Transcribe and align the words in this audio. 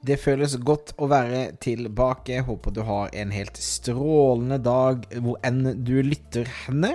Det 0.00 0.16
føles 0.16 0.54
godt 0.64 0.94
å 0.96 1.10
være 1.10 1.40
tilbake. 1.60 2.38
Håper 2.46 2.72
du 2.72 2.78
har 2.88 3.10
en 3.20 3.32
helt 3.34 3.58
strålende 3.60 4.56
dag 4.64 5.02
hvor 5.20 5.36
enn 5.44 5.74
du 5.84 5.98
lytter 6.00 6.48
henne. 6.62 6.94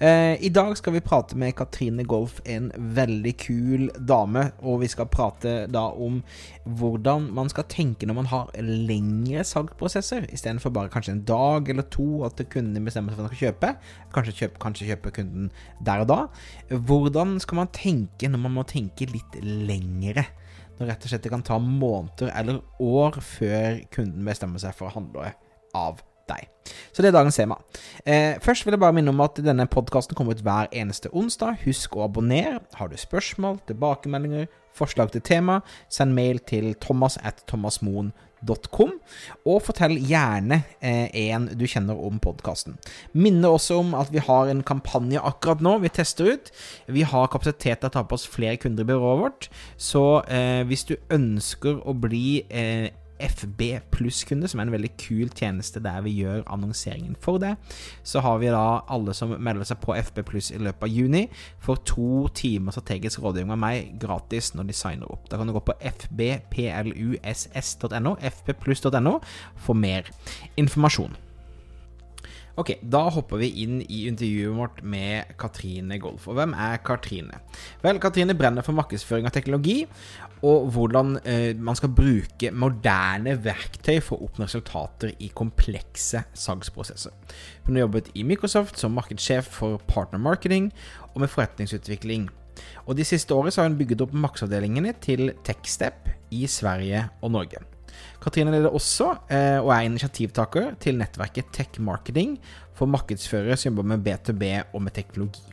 Eh, 0.00 0.40
I 0.40 0.48
dag 0.48 0.72
skal 0.80 0.94
vi 0.96 1.02
prate 1.04 1.36
med 1.36 1.52
Katrine 1.58 2.06
Golf, 2.08 2.38
en 2.48 2.70
veldig 2.96 3.34
kul 3.42 3.84
dame. 4.00 4.46
Og 4.64 4.80
vi 4.80 4.88
skal 4.88 5.10
prate 5.12 5.54
da 5.68 5.84
om 5.92 6.22
hvordan 6.64 7.28
man 7.36 7.52
skal 7.52 7.68
tenke 7.68 8.08
når 8.08 8.20
man 8.22 8.32
har 8.32 8.56
lengre 8.64 9.44
salgsprosesser, 9.44 10.30
istedenfor 10.32 10.72
bare 10.72 10.92
kanskje 10.94 11.18
en 11.18 11.24
dag 11.28 11.68
eller 11.68 11.84
to 11.92 12.24
at 12.24 12.40
kunden 12.48 12.88
bestemmer 12.88 13.12
seg 13.12 13.20
for 13.20 13.36
skal 13.36 13.44
kjøpe. 13.44 13.74
Kanskje 14.16 14.38
kjøpe, 14.40 14.62
kanskje 14.64 14.88
kjøpe 14.94 15.16
kunden 15.20 15.52
der 15.84 16.06
og 16.06 16.12
da. 16.14 16.20
Hvordan 16.72 17.36
skal 17.44 17.60
man 17.66 17.74
tenke 17.76 18.32
når 18.32 18.46
man 18.48 18.56
må 18.56 18.68
tenke 18.72 19.12
litt 19.12 19.42
lengre? 19.44 20.30
Når 20.78 20.92
rett 20.92 21.04
og 21.04 21.10
slett 21.10 21.24
det 21.26 21.32
kan 21.32 21.46
ta 21.46 21.58
måneder 21.62 22.30
eller 22.38 22.60
år 22.82 23.18
før 23.24 23.80
kunden 23.94 24.26
bestemmer 24.28 24.62
seg 24.62 24.76
for 24.78 24.88
å 24.88 24.94
handle 24.94 25.32
av 25.76 26.02
deg. 26.28 26.48
Så 26.92 27.02
det 27.02 27.10
er 27.10 27.16
dagens 27.16 27.38
tema. 27.38 27.58
Eh, 28.04 28.36
først 28.44 28.66
vil 28.66 28.76
jeg 28.76 28.82
bare 28.82 28.96
minne 28.96 29.12
om 29.12 29.24
at 29.24 29.40
denne 29.42 29.66
podkasten 29.70 30.16
kommer 30.18 30.36
ut 30.36 30.44
hver 30.44 30.70
eneste 30.72 31.12
onsdag. 31.16 31.62
Husk 31.64 31.96
å 31.96 32.06
abonnere. 32.08 32.60
Har 32.78 32.88
du 32.88 32.96
spørsmål, 33.00 33.60
tilbakemeldinger, 33.68 34.48
forslag 34.78 35.12
til 35.12 35.24
tema, 35.24 35.60
send 35.90 36.14
mail 36.16 36.40
til 36.48 36.74
thomas 36.82 37.18
at 37.26 37.42
thomasmoen.com 37.50 38.92
og 39.50 39.62
fortell 39.66 39.96
gjerne 39.98 40.60
eh, 40.78 41.08
en 41.28 41.48
du 41.58 41.64
kjenner 41.66 41.98
om 41.98 42.20
podkasten. 42.22 42.76
Minner 43.12 43.56
også 43.56 43.80
om 43.82 43.96
at 43.98 44.12
vi 44.14 44.22
har 44.22 44.52
en 44.52 44.62
kampanje 44.66 45.22
akkurat 45.22 45.64
nå 45.64 45.78
vi 45.82 45.90
tester 45.90 46.34
ut. 46.34 46.52
Vi 46.86 47.02
har 47.02 47.32
kapasitet 47.32 47.82
til 47.82 47.90
å 47.90 47.96
ta 47.96 48.04
på 48.06 48.18
oss 48.18 48.28
flere 48.30 48.60
kunder 48.62 48.86
i 48.86 48.92
byrået 48.92 49.22
vårt, 49.24 49.50
så 49.76 50.06
eh, 50.30 50.62
hvis 50.68 50.86
du 50.90 50.96
ønsker 51.14 51.82
å 51.82 51.96
bli 51.98 52.42
eh, 52.46 52.88
FB 53.20 53.62
Pluss-kunde, 53.94 54.48
som 54.48 54.60
er 54.60 54.64
en 54.68 54.72
veldig 54.74 54.90
kul 55.00 55.28
tjeneste 55.28 55.80
der 55.84 56.00
vi 56.06 56.10
gjør 56.22 56.42
annonseringen 56.46 57.16
for 57.20 57.38
det. 57.42 57.54
Så 58.06 58.20
har 58.24 58.38
vi 58.42 58.48
da 58.54 58.80
alle 58.88 59.14
som 59.16 59.34
melder 59.36 59.64
seg 59.68 59.78
på 59.84 59.94
FB 59.98 60.18
Pluss 60.28 60.50
i 60.54 60.58
løpet 60.62 60.82
av 60.86 60.92
juni, 60.92 61.28
får 61.64 61.76
to 61.92 62.28
timer 62.38 62.72
strategisk 62.76 63.22
rådgivning 63.24 63.54
av 63.56 63.62
meg 63.62 63.76
gratis 64.02 64.54
når 64.56 64.64
de 64.70 64.74
signer 64.76 65.08
opp. 65.12 65.24
Da 65.30 65.34
kan 65.38 65.46
du 65.48 65.52
gå 65.56 65.62
på 65.68 65.78
fbpluss.no, 65.94 67.22
fbpluss.no, 68.34 69.14
for 69.64 69.74
mer 69.78 70.02
informasjon. 70.56 71.27
Ok, 72.58 72.72
da 72.82 73.04
hopper 73.14 73.38
vi 73.38 73.52
inn 73.62 73.76
i 73.86 74.00
intervjuet 74.08 74.56
vårt 74.56 74.80
med 74.82 75.28
Katrine 75.38 75.94
Golf. 76.02 76.24
Og 76.26 76.34
hvem 76.34 76.56
er 76.58 76.80
Katrine? 76.82 77.38
Vel, 77.84 78.00
Katrine 78.02 78.34
brenner 78.34 78.66
for 78.66 78.74
markedsføring 78.74 79.28
av 79.30 79.34
teknologi, 79.36 79.84
og 80.42 80.66
hvordan 80.74 81.20
eh, 81.22 81.52
man 81.54 81.78
skal 81.78 81.94
bruke 81.94 82.50
moderne 82.50 83.36
verktøy 83.44 84.00
for 84.02 84.18
å 84.18 84.26
oppnå 84.26 84.48
resultater 84.48 85.14
i 85.22 85.30
komplekse 85.38 86.24
salgsprosesser. 86.34 87.14
Hun 87.68 87.78
har 87.78 87.86
jobbet 87.86 88.10
i 88.18 88.26
Microsoft 88.26 88.82
som 88.82 88.96
markedssjef 88.98 89.54
for 89.60 89.78
partner 89.86 90.18
marketing 90.26 90.72
og 91.12 91.22
med 91.22 91.30
forretningsutvikling. 91.30 92.26
Og 92.90 92.98
De 92.98 93.06
siste 93.06 93.34
årene 93.38 93.54
har 93.54 93.70
hun 93.70 93.78
bygget 93.78 94.02
opp 94.02 94.18
markedsavdelingene 94.18 94.98
til 94.98 95.30
Techstep 95.46 96.10
i 96.34 96.48
Sverige 96.50 97.06
og 97.22 97.38
Norge. 97.38 97.62
Katrine 98.22 98.54
leder 98.54 98.74
også, 98.74 99.12
eh, 99.30 99.58
og 99.60 99.72
er 99.74 99.86
initiativtaker 99.86 100.74
til 100.82 100.98
nettverket 101.00 101.52
Tech 101.54 101.78
Marketing 101.80 102.36
for 102.76 102.90
markedsførere 102.90 103.56
som 103.56 103.72
jobber 103.72 103.94
med 103.94 104.04
B2B 104.06 104.74
og 104.74 104.82
med 104.82 104.94
teknologi. 104.96 105.44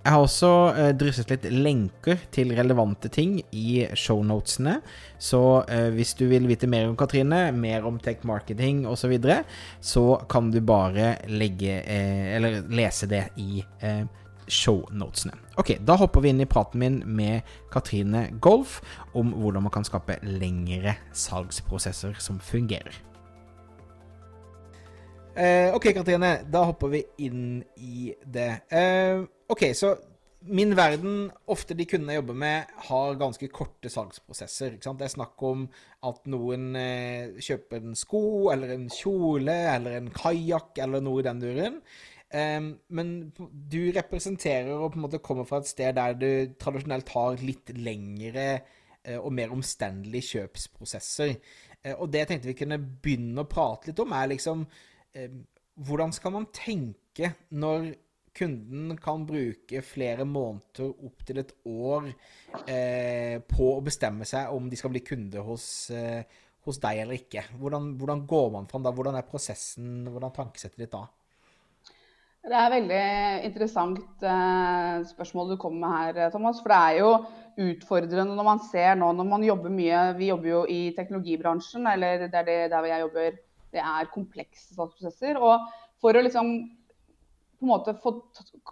Jeg 0.00 0.14
har 0.14 0.22
også 0.24 0.50
eh, 0.80 0.90
drysset 0.96 1.28
litt 1.28 1.44
lenker 1.52 2.22
til 2.32 2.54
relevante 2.56 3.10
ting 3.12 3.34
i 3.52 3.82
shownotene. 3.92 4.78
Så 5.20 5.40
eh, 5.68 5.90
hvis 5.92 6.14
du 6.16 6.24
vil 6.30 6.48
vite 6.48 6.70
mer 6.72 6.88
om 6.88 6.96
Katrine, 6.96 7.50
mer 7.52 7.84
om 7.86 7.98
tech 8.00 8.24
marketing 8.24 8.86
osv., 8.88 9.02
så, 9.02 9.10
videre, 9.12 9.42
så 9.80 10.04
kan 10.30 10.48
du 10.50 10.62
bare 10.64 11.18
legge 11.28 11.82
Eller 11.84 12.62
lese 12.72 13.08
det 13.10 13.26
i 13.36 13.60
shownotene. 14.50 15.36
Ok, 15.60 15.76
da 15.86 15.96
hopper 16.00 16.24
vi 16.24 16.32
inn 16.32 16.42
i 16.42 16.48
praten 16.48 16.80
min 16.82 17.00
med 17.06 17.46
Katrine 17.72 18.26
Golf 18.42 18.80
om 19.14 19.32
hvordan 19.36 19.66
man 19.66 19.74
kan 19.74 19.86
skape 19.86 20.18
lengre 20.26 20.96
salgsprosesser 21.12 22.18
som 22.22 22.40
fungerer. 22.42 22.98
Eh, 25.36 25.70
ok, 25.74 25.92
Katrine, 25.94 26.40
da 26.50 26.64
hopper 26.68 26.90
vi 26.92 27.04
inn 27.24 27.60
i 27.78 28.10
det. 28.26 28.50
Eh, 28.68 29.22
ok, 29.48 29.70
så 29.74 29.94
min 30.40 30.72
verden, 30.76 31.28
ofte 31.52 31.76
de 31.76 31.84
kundene 31.88 32.14
jeg 32.14 32.22
jobber 32.22 32.36
med, 32.42 32.70
har 32.88 33.18
ganske 33.20 33.48
korte 33.52 33.90
salgsprosesser. 33.92 34.74
ikke 34.74 34.88
sant? 34.88 35.00
Det 35.00 35.06
er 35.10 35.14
snakk 35.14 35.42
om 35.44 35.66
at 36.08 36.22
noen 36.32 36.70
eh, 36.80 37.36
kjøper 37.44 37.82
en 37.82 37.98
sko, 37.98 38.22
eller 38.52 38.72
en 38.74 38.88
kjole, 38.92 39.56
eller 39.74 39.98
en 39.98 40.08
kajakk, 40.14 40.72
eller 40.80 41.04
noe 41.04 41.20
i 41.20 41.26
den 41.28 41.42
duren. 41.44 41.76
Um, 42.30 42.76
men 42.94 43.08
du 43.50 43.80
representerer 43.90 44.70
og 44.70 44.92
på 44.92 45.00
en 45.00 45.02
måte 45.02 45.18
kommer 45.18 45.48
fra 45.48 45.58
et 45.58 45.66
sted 45.66 45.96
der 45.96 46.12
du 46.14 46.52
tradisjonelt 46.62 47.10
har 47.10 47.40
litt 47.42 47.72
lengre 47.74 48.44
uh, 48.60 49.16
og 49.16 49.32
mer 49.34 49.50
omstendelige 49.50 50.36
kjøpsprosesser. 50.36 51.34
Uh, 51.82 51.96
og 51.96 52.06
det 52.12 52.22
jeg 52.22 52.30
tenkte 52.30 52.52
vi 52.52 52.56
kunne 52.60 52.78
begynne 52.78 53.42
å 53.42 53.50
prate 53.50 53.90
litt 53.90 54.04
om, 54.04 54.14
er 54.14 54.32
liksom 54.34 54.68
Hvordan 55.10 56.12
skal 56.14 56.30
man 56.30 56.44
tenke 56.54 57.32
når 57.58 57.88
kunden 58.38 58.92
kan 59.02 59.24
bruke 59.26 59.80
flere 59.82 60.22
måneder 60.22 60.92
opp 60.92 61.24
til 61.26 61.40
et 61.42 61.50
år 61.66 62.06
på 63.50 63.70
å 63.72 63.82
bestemme 63.82 64.28
seg 64.28 64.54
om 64.54 64.68
de 64.70 64.78
skal 64.78 64.94
bli 64.94 65.02
kunde 65.02 65.42
hos, 65.42 65.64
hos 65.90 66.78
deg 66.84 67.02
eller 67.02 67.18
ikke? 67.18 67.42
Hvordan, 67.58 67.96
hvordan 67.98 68.22
går 68.30 68.52
man 68.54 68.70
fram 68.70 68.86
da? 68.86 68.94
Hvordan 68.94 69.18
er 69.18 69.26
prosessen? 69.26 70.04
Hvordan 70.06 70.36
tankesettet 70.36 70.84
ditt 70.84 70.94
da? 70.94 71.08
Det 72.40 72.56
er 72.56 72.72
veldig 72.72 73.00
interessant 73.44 74.24
eh, 74.24 75.02
spørsmål 75.10 75.52
du 75.52 75.58
kommer 75.60 75.82
med 75.82 75.96
her, 75.98 76.20
eh, 76.24 76.30
Thomas. 76.32 76.62
For 76.62 76.72
det 76.72 76.78
er 76.80 76.98
jo 77.02 77.10
utfordrende 77.60 78.32
når 78.32 78.46
man 78.46 78.62
ser 78.64 78.94
nå 78.96 79.10
når 79.12 79.26
man 79.28 79.42
jobber 79.44 79.72
mye 79.74 79.98
Vi 80.16 80.30
jobber 80.30 80.48
jo 80.48 80.60
i 80.72 80.80
teknologibransjen, 80.96 81.84
eller 81.90 82.24
det 82.24 82.38
er 82.40 82.48
det 82.48 82.58
der 82.72 82.88
jeg 82.88 83.04
jobber. 83.04 83.36
Det 83.70 83.82
er 83.84 84.12
komplekse 84.14 84.72
salgsprosesser. 84.72 85.36
Og 85.36 85.68
for 86.00 86.16
å 86.16 86.22
liksom 86.24 86.54
på 87.60 87.66
en 87.66 87.72
måte 87.74 87.92
få 88.00 88.14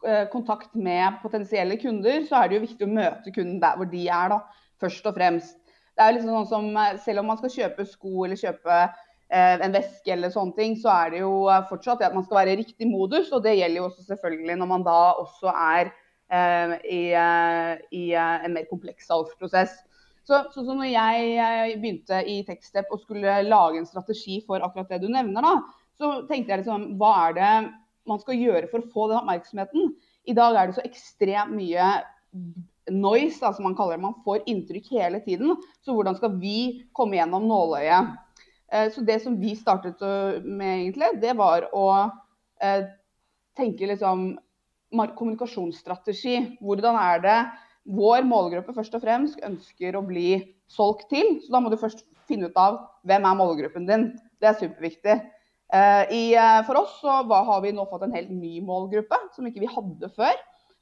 eh, 0.09 0.25
kontakt 0.33 0.73
med 0.73 1.21
potensielle 1.21 1.77
kunder, 1.77 2.23
så 2.25 2.41
er 2.41 2.49
det 2.49 2.57
jo 2.57 2.65
viktig 2.65 2.89
å 2.89 2.95
møte 2.95 3.35
kunden 3.35 3.61
der 3.61 3.77
hvor 3.77 3.91
de 3.93 4.07
er, 4.09 4.33
da. 4.33 4.41
Først 4.81 5.07
og 5.11 5.17
fremst. 5.19 5.59
Det 5.93 6.07
er 6.07 6.15
liksom 6.15 6.31
sånn 6.33 6.49
som 6.49 6.67
eh, 6.73 6.97
Selv 7.05 7.21
om 7.21 7.29
man 7.29 7.41
skal 7.43 7.53
kjøpe 7.53 7.85
sko 7.93 8.25
eller 8.25 8.41
kjøpe 8.41 8.81
en 9.29 9.75
veske 9.75 10.13
eller 10.15 10.33
sånne 10.33 10.57
ting, 10.57 10.77
så 10.81 10.93
er 10.95 11.11
det 11.13 11.23
jo 11.23 11.33
eh, 11.53 11.65
fortsatt 11.69 12.05
at 12.07 12.15
man 12.17 12.25
skal 12.25 12.41
være 12.41 12.55
i 12.55 12.61
riktig 12.63 12.89
modus. 12.89 13.33
Og 13.37 13.43
det 13.45 13.59
gjelder 13.59 13.83
jo 13.83 13.89
også 13.91 14.07
selvfølgelig 14.07 14.57
når 14.61 14.71
man 14.71 14.87
da 14.87 15.01
også 15.25 15.53
er 15.53 15.91
eh, 16.33 16.77
i, 16.85 17.03
i, 17.93 18.05
en 18.17 18.57
mer 18.57 18.69
kompleks 18.71 19.11
salgsprosess. 19.11 19.77
Så, 20.29 20.43
så, 20.53 20.63
når 20.67 20.91
jeg 20.91 21.77
begynte 21.81 22.21
i 22.29 22.43
Techstep 22.45 22.91
og 22.93 23.01
skulle 23.01 23.39
lage 23.47 23.81
en 23.81 23.89
strategi 23.89 24.43
for 24.47 24.61
akkurat 24.65 24.91
det 24.93 25.03
du 25.07 25.09
nevner, 25.13 25.45
da, 25.45 25.55
så 25.97 26.11
tenkte 26.29 26.53
jeg 26.53 26.63
liksom 26.63 26.91
hva 27.01 27.13
er 27.29 27.39
det 27.39 27.53
man 28.09 28.21
skal 28.21 28.37
gjøre 28.37 28.69
for 28.69 28.85
å 28.85 28.91
få 28.93 29.07
den 29.09 29.23
oppmerksomheten? 29.23 29.95
I 30.29 30.37
dag 30.37 30.57
er 30.57 30.69
det 30.69 30.77
så 30.77 30.85
ekstremt 30.85 31.57
mye 31.57 31.89
noise, 32.93 33.41
som 33.41 33.65
man 33.65 33.77
kaller 33.77 33.97
det. 33.97 34.05
Man 34.05 34.21
får 34.25 34.45
inntrykk 34.49 34.93
hele 34.97 35.21
tiden. 35.25 35.57
Så 35.85 35.97
hvordan 35.97 36.17
skal 36.17 36.37
vi 36.41 36.85
komme 36.97 37.19
gjennom 37.19 37.49
nåløyet? 37.49 38.17
Eh, 38.73 38.91
så 38.93 39.05
det 39.05 39.21
som 39.23 39.39
vi 39.41 39.55
startet 39.57 40.03
med, 40.45 40.75
egentlig, 40.83 41.15
det 41.23 41.35
var 41.39 41.69
å 41.77 41.89
eh, 42.61 42.85
tenke 43.57 43.89
liksom 43.89 44.31
kommunikasjonsstrategi. 44.93 46.59
Hvordan 46.65 46.99
er 47.01 47.25
det 47.25 47.39
vår 47.89 48.27
målgruppe 48.29 48.75
først 48.77 48.95
og 48.97 49.05
fremst 49.05 49.41
ønsker 49.45 49.97
å 49.97 50.05
bli 50.05 50.31
solgt 50.71 51.09
til? 51.13 51.39
Så 51.45 51.53
da 51.55 51.63
må 51.65 51.73
du 51.73 51.81
først 51.81 52.05
finne 52.29 52.51
ut 52.51 52.61
av 52.61 52.83
hvem 53.09 53.25
er 53.25 53.41
målgruppen 53.41 53.89
din. 53.89 54.11
Det 54.41 54.51
er 54.53 54.61
superviktig. 54.61 55.17
Eh, 55.69 56.05
I, 56.13 56.23
for 56.69 56.81
oss 56.81 57.01
så 57.03 57.21
har 57.25 57.65
vi 57.65 57.75
nå 57.77 57.85
fått 57.89 58.07
en 58.07 58.15
helt 58.17 58.33
ny 58.33 58.61
målgruppe 58.65 59.17
som 59.35 59.49
ikke 59.49 59.65
vi 59.65 59.73
hadde 59.73 60.13
før. 60.17 60.37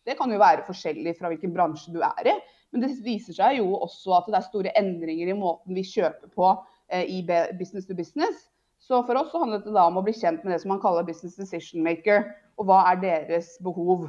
Det 0.07 0.15
kan 0.19 0.31
jo 0.31 0.39
være 0.39 0.67
forskjellig 0.67 1.17
fra 1.19 1.31
hvilken 1.33 1.55
bransje 1.55 1.95
du 1.95 1.99
er 2.07 2.31
i. 2.31 2.37
Men 2.71 2.83
det 2.83 2.93
viser 3.03 3.35
seg 3.35 3.59
jo 3.61 3.73
også 3.79 4.15
at 4.19 4.31
det 4.31 4.39
er 4.39 4.47
store 4.47 4.73
endringer 4.79 5.31
i 5.31 5.39
måten 5.39 5.75
vi 5.75 5.87
kjøper 5.87 6.31
på 6.35 6.51
i 6.93 7.23
business 7.59 7.87
to 7.87 7.95
business. 7.95 8.47
Så 8.79 9.01
for 9.07 9.19
oss 9.19 9.33
så 9.33 9.41
handlet 9.43 9.65
det 9.67 9.75
da 9.75 9.87
om 9.89 9.99
å 9.99 10.05
bli 10.07 10.15
kjent 10.15 10.45
med 10.45 10.53
det 10.55 10.61
som 10.63 10.71
man 10.75 10.83
kaller 10.83 11.07
business 11.07 11.39
decision 11.39 11.83
maker, 11.83 12.29
og 12.61 12.69
hva 12.69 12.85
er 12.93 13.01
deres 13.03 13.57
behov. 13.65 14.07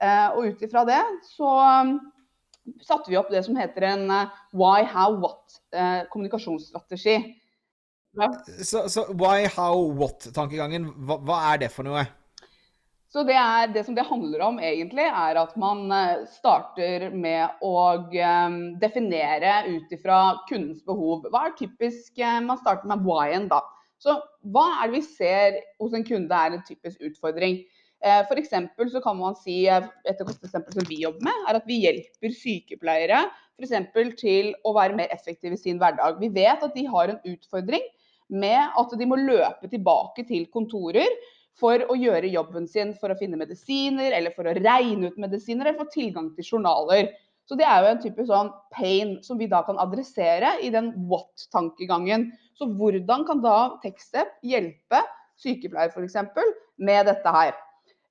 Og 0.00 0.46
ut 0.46 0.62
ifra 0.64 0.84
det 0.88 1.02
så 1.26 1.50
satte 2.84 3.10
vi 3.10 3.18
opp 3.18 3.30
det 3.32 3.42
som 3.44 3.56
heter 3.58 3.82
en 3.90 4.06
why, 4.56 4.84
how, 4.88 5.12
what-kommunikasjonsstrategi. 5.20 7.18
Ja. 8.18 8.28
Så, 8.64 8.88
så, 8.88 9.04
why, 9.12 9.46
how, 9.56 9.92
what-tankegangen, 9.98 10.88
hva, 11.06 11.18
hva, 11.22 11.38
er 11.52 11.58
det 11.64 11.70
for 11.74 11.86
noe? 11.86 12.06
Så 13.08 13.22
det, 13.24 13.38
er, 13.40 13.70
det, 13.72 13.86
som 13.86 13.94
det 13.96 14.04
handler 14.04 14.42
om 14.44 14.58
egentlig, 14.60 15.06
er 15.08 15.38
at 15.40 15.54
man 15.56 15.86
eh, 15.96 16.26
starter 16.28 17.06
med 17.08 17.62
å 17.64 17.74
um, 18.04 18.58
definere 18.82 19.62
ut 19.64 19.94
ifra 19.96 20.18
kundens 20.50 20.82
behov. 20.84 21.24
Hva 21.32 21.46
er 21.48 21.56
typisk 21.56 22.20
uh, 22.20 22.36
Man 22.44 22.60
starter 22.60 22.90
med 22.90 23.06
why-en, 23.06 23.48
da. 23.48 23.62
Så 23.98 24.18
hva 24.52 24.66
er 24.82 24.90
det 24.90 24.98
vi 24.98 25.06
ser 25.06 25.56
hos 25.80 25.96
en 25.96 26.04
kunde 26.04 26.36
er 26.36 26.58
en 26.58 26.64
typisk 26.68 27.00
utfordring? 27.00 27.62
For 27.98 28.86
så 28.92 29.00
kan 29.02 29.16
man 29.18 29.34
si, 29.34 29.64
et 29.66 30.20
eksempel 30.22 30.76
som 30.76 30.84
vi 30.86 31.00
jobber 31.02 31.24
med, 31.26 31.40
er 31.50 31.56
at 31.58 31.64
vi 31.66 31.80
hjelper 31.82 32.30
sykepleiere 32.30 33.24
for 33.58 34.12
til 34.20 34.52
å 34.62 34.74
være 34.76 34.94
mer 34.94 35.10
effektive 35.10 35.58
i 35.58 35.58
sin 35.58 35.80
hverdag. 35.82 36.20
Vi 36.20 36.30
vet 36.30 36.62
at 36.62 36.76
de 36.76 36.84
har 36.86 37.10
en 37.10 37.18
utfordring 37.26 37.82
med 38.30 38.78
at 38.78 38.94
de 39.00 39.08
må 39.08 39.18
løpe 39.18 39.66
tilbake 39.72 40.22
til 40.28 40.46
kontorer 40.54 41.10
for 41.58 41.82
å 41.90 41.96
gjøre 41.98 42.30
jobben 42.30 42.68
sin 42.70 42.92
for 42.98 43.12
å 43.12 43.18
finne 43.18 43.38
medisiner, 43.40 44.12
eller 44.14 44.34
for 44.36 44.46
å 44.46 44.54
regne 44.56 45.10
ut 45.10 45.20
medisiner, 45.20 45.66
eller 45.66 45.80
få 45.80 45.88
tilgang 45.92 46.30
til 46.36 46.52
journaler. 46.52 47.10
Så 47.48 47.56
det 47.56 47.64
er 47.64 47.80
jo 47.80 47.92
en 47.92 48.02
type 48.02 48.26
sånn 48.28 48.50
pain 48.74 49.14
som 49.24 49.38
vi 49.40 49.48
da 49.48 49.62
kan 49.64 49.78
adressere 49.80 50.58
i 50.64 50.68
den 50.72 50.90
what-tankegangen. 51.08 52.28
Så 52.58 52.68
hvordan 52.76 53.24
kan 53.28 53.40
da 53.40 53.56
TechStep 53.82 54.34
hjelpe 54.44 55.00
sykepleier 55.40 55.94
f.eks. 55.94 56.18
med 56.76 57.08
dette 57.08 57.32
her? 57.32 57.56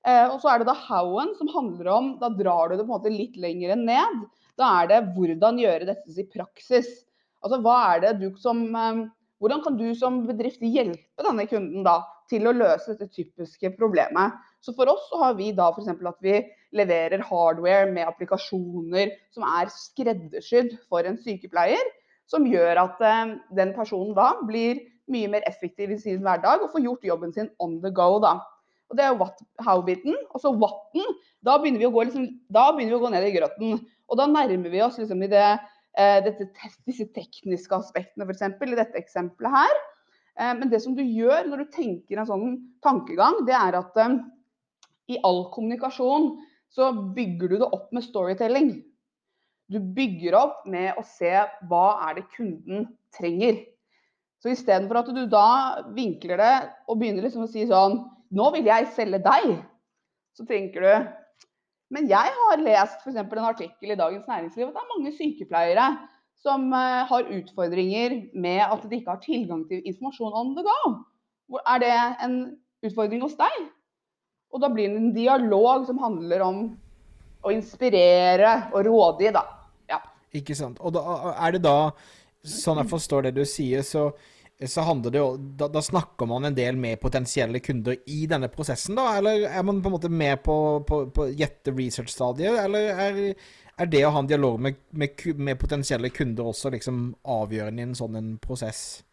Eh, 0.07 0.25
og 0.25 0.39
så 0.41 0.51
er 0.51 0.61
det 0.61 0.69
da 0.69 0.77
how-en 0.87 1.33
som 1.35 1.49
handler 1.51 1.89
om 1.91 2.09
Da 2.21 2.29
drar 2.31 2.69
du 2.69 2.77
det 2.77 2.85
på 2.85 2.87
en 2.87 2.95
måte 2.95 3.13
litt 3.13 3.37
lenger 3.37 3.75
ned. 3.77 4.23
Da 4.57 4.71
er 4.81 4.89
det 4.89 5.03
hvordan 5.17 5.59
gjøre 5.61 5.89
dette 5.89 6.17
i 6.17 6.25
praksis. 6.31 6.89
Altså 7.45 7.59
hva 7.61 7.77
er 7.91 8.03
det 8.05 8.13
du 8.23 8.27
som 8.41 8.63
eh, 8.73 9.03
hvordan 9.41 9.61
kan 9.63 9.77
du 9.77 9.87
som 9.97 10.23
bedrift 10.27 10.63
hjelpe 10.65 11.25
denne 11.25 11.45
kunden 11.49 11.85
da 11.85 11.99
til 12.31 12.47
å 12.49 12.55
løse 12.55 12.95
dette 12.95 13.11
typiske 13.13 13.71
problemet? 13.77 14.35
Så 14.65 14.73
For 14.75 14.89
oss 14.89 15.05
så 15.11 15.21
har 15.21 15.37
vi 15.37 15.51
da 15.55 15.69
f.eks. 15.71 15.91
at 15.93 16.25
vi 16.25 16.39
leverer 16.75 17.23
hardware 17.23 17.91
med 17.91 18.09
applikasjoner 18.09 19.13
som 19.35 19.45
er 19.47 19.71
skreddersydd 19.71 20.73
for 20.89 21.07
en 21.07 21.19
sykepleier. 21.21 21.93
Som 22.27 22.49
gjør 22.49 22.81
at 22.81 23.03
eh, 23.07 23.37
den 23.55 23.71
personen 23.77 24.11
da 24.17 24.33
blir 24.43 24.81
mye 25.07 25.29
mer 25.31 25.45
effektiv 25.47 25.93
i 25.93 25.99
sin 26.01 26.19
hverdag 26.25 26.65
og 26.65 26.73
får 26.73 26.83
gjort 26.83 27.05
jobben 27.07 27.31
sin 27.31 27.47
on 27.63 27.77
the 27.85 27.93
go. 27.93 28.17
da. 28.19 28.41
Og 28.89 28.97
Det 28.97 29.05
er 29.05 29.13
jo 29.13 29.29
how-biten. 29.63 30.17
Og 30.33 30.41
så 30.43 30.51
what-en, 30.51 31.15
da, 31.45 31.55
liksom, 31.61 32.27
da 32.51 32.71
begynner 32.73 32.95
vi 32.95 32.99
å 32.99 33.03
gå 33.05 33.13
ned 33.13 33.29
i 33.29 33.33
grøten. 33.35 33.79
Og 34.07 34.19
da 34.19 34.27
nærmer 34.27 34.71
vi 34.71 34.83
oss 34.83 34.99
liksom 34.99 35.23
i 35.23 35.31
det 35.31 35.47
dette, 36.25 36.49
disse 36.85 37.07
tekniske 37.15 37.73
aspektene, 37.77 38.27
f.eks. 38.27 38.43
i 38.45 38.77
dette 38.77 38.99
eksempelet 38.99 39.55
her. 39.55 39.79
Eh, 40.37 40.53
men 40.57 40.69
det 40.69 40.81
som 40.83 40.95
du 40.97 41.03
gjør 41.03 41.47
når 41.49 41.63
du 41.63 41.71
tenker 41.73 42.19
en 42.19 42.29
sånn 42.29 42.57
tankegang, 42.85 43.41
det 43.47 43.55
er 43.57 43.79
at 43.79 43.97
eh, 44.03 44.19
i 45.15 45.21
all 45.25 45.47
kommunikasjon 45.53 46.35
så 46.73 46.91
bygger 47.15 47.53
du 47.53 47.57
det 47.61 47.71
opp 47.71 47.89
med 47.95 48.05
storytelling. 48.05 48.75
Du 49.71 49.79
bygger 49.79 50.35
opp 50.37 50.61
med 50.69 50.99
å 50.99 51.03
se 51.07 51.31
hva 51.67 51.87
er 52.07 52.19
det 52.19 52.27
kunden 52.35 52.85
trenger. 53.15 53.63
Så 54.43 54.51
istedenfor 54.53 55.01
at 55.01 55.09
du 55.15 55.23
da 55.31 55.47
vinkler 55.95 56.39
det 56.39 56.55
og 56.87 56.99
begynner 56.99 57.25
liksom 57.25 57.47
å 57.47 57.51
si 57.51 57.65
sånn 57.69 58.03
Nå 58.35 58.49
vil 58.51 58.65
jeg 58.67 58.89
selge 58.91 59.21
deg. 59.23 59.53
Så 60.35 60.43
tenker 60.43 60.83
du 60.83 61.11
men 61.93 62.09
jeg 62.09 62.35
har 62.37 62.63
lest 62.63 63.03
f.eks. 63.03 63.17
en 63.17 63.47
artikkel 63.47 63.93
i 63.93 63.99
Dagens 63.99 64.27
Næringsliv 64.27 64.67
at 64.67 64.75
det 64.75 64.83
er 64.83 64.93
mange 64.93 65.13
sykepleiere 65.15 65.87
som 66.43 66.67
uh, 66.73 67.05
har 67.09 67.29
utfordringer 67.33 68.17
med 68.35 68.61
at 68.65 68.83
de 68.83 68.99
ikke 68.99 69.13
har 69.13 69.23
tilgang 69.23 69.63
til 69.69 69.85
informasjon 69.85 70.35
on 70.35 70.53
the 70.57 70.65
go. 70.67 70.97
Er 71.63 71.79
det 71.81 71.93
en 72.25 72.35
utfordring 72.85 73.23
hos 73.23 73.37
deg? 73.39 73.55
Og 74.53 74.61
da 74.63 74.69
blir 74.71 74.91
det 74.91 74.99
en 74.99 75.15
dialog 75.15 75.87
som 75.87 75.99
handler 76.03 76.43
om 76.45 76.61
å 77.45 77.53
inspirere 77.53 78.53
og 78.73 78.85
rådgi, 78.87 79.31
da. 79.35 79.43
Ja. 79.89 80.01
Ikke 80.35 80.55
sant. 80.57 80.79
Og 80.83 80.93
da 80.95 81.33
er 81.35 81.55
det 81.55 81.63
da, 81.65 81.91
sånn 82.43 82.81
jeg 82.83 82.91
forstår 82.91 83.27
det 83.27 83.37
du 83.39 83.43
sier, 83.47 83.83
så 83.85 84.09
så 84.65 84.81
handler 84.81 85.13
det 85.13 85.19
jo 85.21 85.29
da, 85.37 85.67
da, 85.69 85.81
snakker 85.85 86.25
man 86.25 86.47
en 86.47 86.55
del 86.57 86.77
med 86.81 86.97
potensielle 87.01 87.59
kunder 87.61 87.99
i 88.09 88.23
denne 88.29 88.49
prosessen, 88.49 88.97
da? 88.97 89.11
Eller 89.19 89.45
er 89.51 89.65
man 89.65 89.83
på 89.83 89.91
en 89.91 89.95
måte 89.99 90.09
med 90.09 90.41
på, 90.45 90.57
på, 90.87 91.01
på 91.13 91.27
gjette 91.37 91.73
research-stadiet? 91.77 92.57
Eller 92.63 92.87
er, 93.05 93.19
er, 93.77 93.91
det 93.91 94.01
å 94.07 94.13
ha 94.15 94.23
en 94.23 94.29
dialog 94.29 94.57
med, 94.65 94.79
med, 94.97 95.21
med, 95.37 95.59
potensielle 95.61 96.09
kunder 96.09 96.49
også 96.49 96.71
liksom 96.73 97.11
avgjørende 97.37 97.83
i 97.83 97.89
en 97.91 97.99
sånn 97.99 98.17
en 98.17 98.31
prosess? 98.41 99.03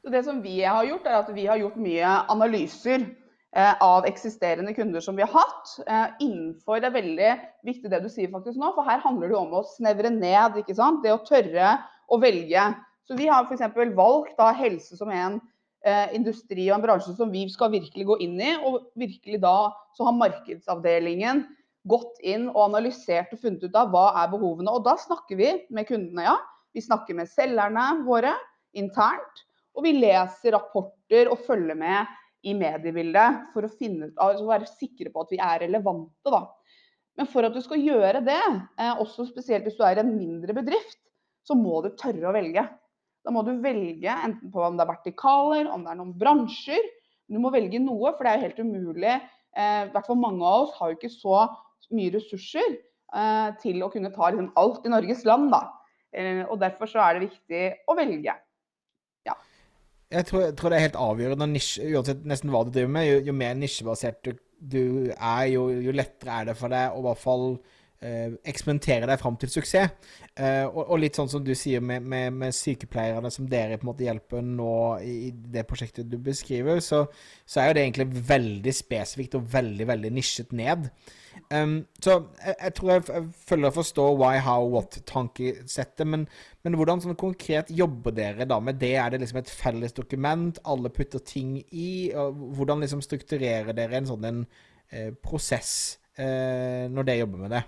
Så 0.00 0.12
det 0.14 0.22
som 0.28 0.38
vi 0.44 0.60
har 0.62 0.86
gjort, 0.86 1.08
er 1.08 1.18
at 1.18 1.32
vi 1.34 1.48
har 1.50 1.58
gjort 1.58 1.80
mye 1.82 2.12
analyser 2.30 3.02
eh, 3.02 3.74
av 3.82 4.06
eksisterende 4.06 4.76
kunder 4.76 5.02
som 5.02 5.18
vi 5.18 5.26
har 5.26 5.34
hatt. 5.34 5.72
Eh, 5.82 6.06
innenfor 6.28 6.78
Det 6.78 6.92
er 6.92 6.94
veldig 6.94 7.32
viktig 7.66 7.90
det 7.90 8.00
du 8.06 8.08
sier 8.12 8.30
faktisk 8.30 8.62
nå, 8.62 8.70
for 8.78 8.86
her 8.86 9.02
handler 9.02 9.34
det 9.34 9.40
om 9.40 9.58
å 9.58 9.66
snevre 9.74 10.14
ned. 10.14 10.62
ikke 10.62 10.78
sant? 10.78 11.02
Det 11.02 11.10
å 11.10 11.24
tørre 11.26 11.74
å 12.06 12.22
velge. 12.22 12.68
Så 13.10 13.16
vi 13.18 13.26
har 13.26 13.48
f.eks. 13.48 13.74
valgt 13.98 14.36
da, 14.38 14.52
helse 14.54 14.94
som 14.94 15.10
en 15.10 15.40
eh, 15.82 16.12
industri 16.14 16.68
og 16.68 16.76
en 16.76 16.84
bransje 16.84 17.16
som 17.18 17.32
vi 17.32 17.42
skal 17.50 17.72
virkelig 17.72 18.04
gå 18.06 18.16
inn 18.22 18.36
i. 18.38 18.52
Og 18.62 18.92
virkelig 18.94 19.40
da 19.42 19.72
så 19.98 20.06
har 20.06 20.14
markedsavdelingen 20.14 21.42
gått 21.90 22.20
inn 22.22 22.46
og 22.52 22.68
analysert 22.68 23.32
og 23.34 23.40
funnet 23.42 23.64
ut 23.66 23.78
av 23.80 23.90
hva 23.90 24.04
er 24.22 24.30
behovene. 24.30 24.70
Og 24.70 24.86
da 24.86 24.94
snakker 25.00 25.40
vi 25.40 25.50
med 25.74 25.88
kundene, 25.88 26.28
ja. 26.28 26.36
Vi 26.70 26.84
snakker 26.84 27.18
med 27.18 27.26
selgerne 27.26 28.04
våre 28.06 28.36
internt. 28.78 29.42
Og 29.74 29.88
vi 29.88 29.96
leser 29.96 30.54
rapporter 30.54 31.32
og 31.32 31.42
følger 31.48 31.74
med 31.82 32.16
i 32.46 32.54
mediebildet 32.54 33.50
for 33.50 33.66
å 33.66 33.72
finne 33.74 34.12
ut, 34.12 34.20
altså 34.22 34.46
være 34.46 34.70
sikre 34.70 35.10
på 35.10 35.24
at 35.24 35.34
vi 35.34 35.40
er 35.42 35.64
relevante. 35.64 36.30
Da. 36.30 36.44
Men 37.18 37.26
for 37.28 37.42
at 37.48 37.58
du 37.58 37.60
skal 37.64 37.82
gjøre 37.82 38.22
det, 38.22 38.42
eh, 38.78 39.02
også 39.02 39.26
spesielt 39.26 39.66
hvis 39.66 39.82
du 39.82 39.82
er 39.82 39.98
en 39.98 40.14
mindre 40.14 40.54
bedrift, 40.54 41.00
så 41.42 41.58
må 41.58 41.82
du 41.82 41.90
tørre 41.98 42.30
å 42.30 42.36
velge. 42.38 42.68
Da 43.24 43.32
må 43.34 43.42
du 43.44 43.52
velge 43.60 44.12
enten 44.24 44.52
på 44.52 44.62
om 44.64 44.78
det 44.78 44.86
er 44.86 44.92
vertikaler, 44.94 45.68
om 45.72 45.84
det 45.84 45.92
er 45.92 45.98
noen 45.98 46.14
bransjer. 46.18 46.86
Du 47.30 47.38
må 47.42 47.52
velge 47.54 47.80
noe, 47.82 48.14
for 48.16 48.26
det 48.26 48.32
er 48.32 48.38
jo 48.38 48.46
helt 48.48 48.62
umulig. 48.64 49.16
Eh, 49.58 49.82
hvert 49.92 50.06
fall 50.06 50.18
mange 50.20 50.46
av 50.46 50.66
oss 50.66 50.76
har 50.78 50.92
jo 50.92 50.98
ikke 50.98 51.12
så 51.12 51.42
mye 51.94 52.12
ressurser 52.14 52.68
eh, 52.70 53.48
til 53.62 53.82
å 53.82 53.90
kunne 53.92 54.12
ta 54.14 54.30
liksom, 54.30 54.52
alt 54.60 54.86
i 54.86 54.92
Norges 54.92 55.24
land. 55.28 55.50
Da. 55.52 55.64
Eh, 56.14 56.44
og 56.46 56.60
Derfor 56.62 56.90
så 56.90 57.02
er 57.04 57.18
det 57.18 57.28
viktig 57.28 57.64
å 57.90 57.96
velge. 57.98 58.36
Ja. 59.28 59.36
Jeg 60.10 60.26
tror, 60.30 60.46
jeg 60.48 60.56
tror 60.58 60.72
det 60.72 60.78
er 60.78 60.86
helt 60.88 61.02
avgjørende, 61.02 61.50
nisje, 61.52 61.90
uansett 61.92 62.24
nesten 62.28 62.54
hva 62.54 62.64
du 62.66 62.72
driver 62.74 62.94
med. 62.96 63.08
Jo, 63.08 63.18
jo 63.30 63.36
mer 63.36 63.58
nisjebasert 63.58 64.24
du, 64.26 64.32
du 64.58 64.82
er, 65.12 65.44
jo, 65.52 65.68
jo, 65.76 65.94
lettere 65.94 66.40
er 66.40 66.50
det 66.50 66.56
for 66.58 66.72
deg 66.72 66.94
å 66.94 67.02
i 67.02 67.06
hvert 67.08 67.22
fall 67.22 67.46
eksperimentere 68.00 69.08
deg 69.10 69.20
fram 69.20 69.36
til 69.36 69.50
suksess. 69.52 69.92
Eh, 70.40 70.64
og, 70.64 70.84
og, 70.86 70.98
litt 71.02 71.18
sånn 71.18 71.28
som 71.28 71.42
du 71.44 71.50
sier 71.58 71.82
med, 71.84 72.04
med, 72.06 72.32
med, 72.38 72.54
sykepleierne 72.54 73.28
som 73.34 73.48
dere 73.50 73.76
på 73.76 73.84
en 73.84 73.90
måte 73.90 74.06
hjelper 74.06 74.44
nå 74.46 74.74
i, 75.04 75.32
det 75.52 75.66
prosjektet 75.68 76.08
du 76.08 76.16
beskriver, 76.22 76.78
så, 76.84 77.02
så, 77.44 77.60
er 77.60 77.70
jo 77.70 77.74
det 77.76 77.82
egentlig 77.82 78.06
veldig 78.30 78.74
spesifikt 78.74 79.34
og 79.36 79.48
veldig, 79.52 79.88
veldig 79.90 80.12
nisjet 80.16 80.54
ned. 80.56 80.86
Um, 81.50 81.80
så 81.98 82.14
jeg, 82.38 82.54
jeg, 82.54 82.74
tror 82.78 82.92
jeg, 82.92 83.02
jeg 83.10 83.26
følger 83.50 83.72
å 83.72 83.76
forstå 83.80 84.06
why, 84.20 84.38
how, 84.46 84.68
what-tankesettet, 84.70 86.06
men, 86.08 86.24
men, 86.64 86.78
hvordan 86.78 87.02
sånn 87.02 87.18
konkret 87.20 87.72
jobber 87.74 88.14
dere 88.14 88.46
da 88.48 88.60
med 88.62 88.78
det? 88.80 88.94
Er 89.02 89.12
det 89.12 89.20
liksom 89.24 89.42
et 89.42 89.50
felles 89.50 89.96
dokument 89.96 90.62
alle 90.62 90.92
putter 90.94 91.20
ting 91.26 91.58
i? 91.68 91.90
Hvordan 92.14 92.86
liksom 92.86 93.02
strukturerer 93.04 93.74
dere 93.76 93.98
en 93.98 94.08
sånn 94.08 94.30
en, 94.30 94.40
eh, 94.94 95.10
prosess 95.26 95.98
eh, 96.14 96.86
når 96.88 97.10
dere 97.10 97.24
jobber 97.24 97.44
med 97.44 97.56
det? 97.58 97.64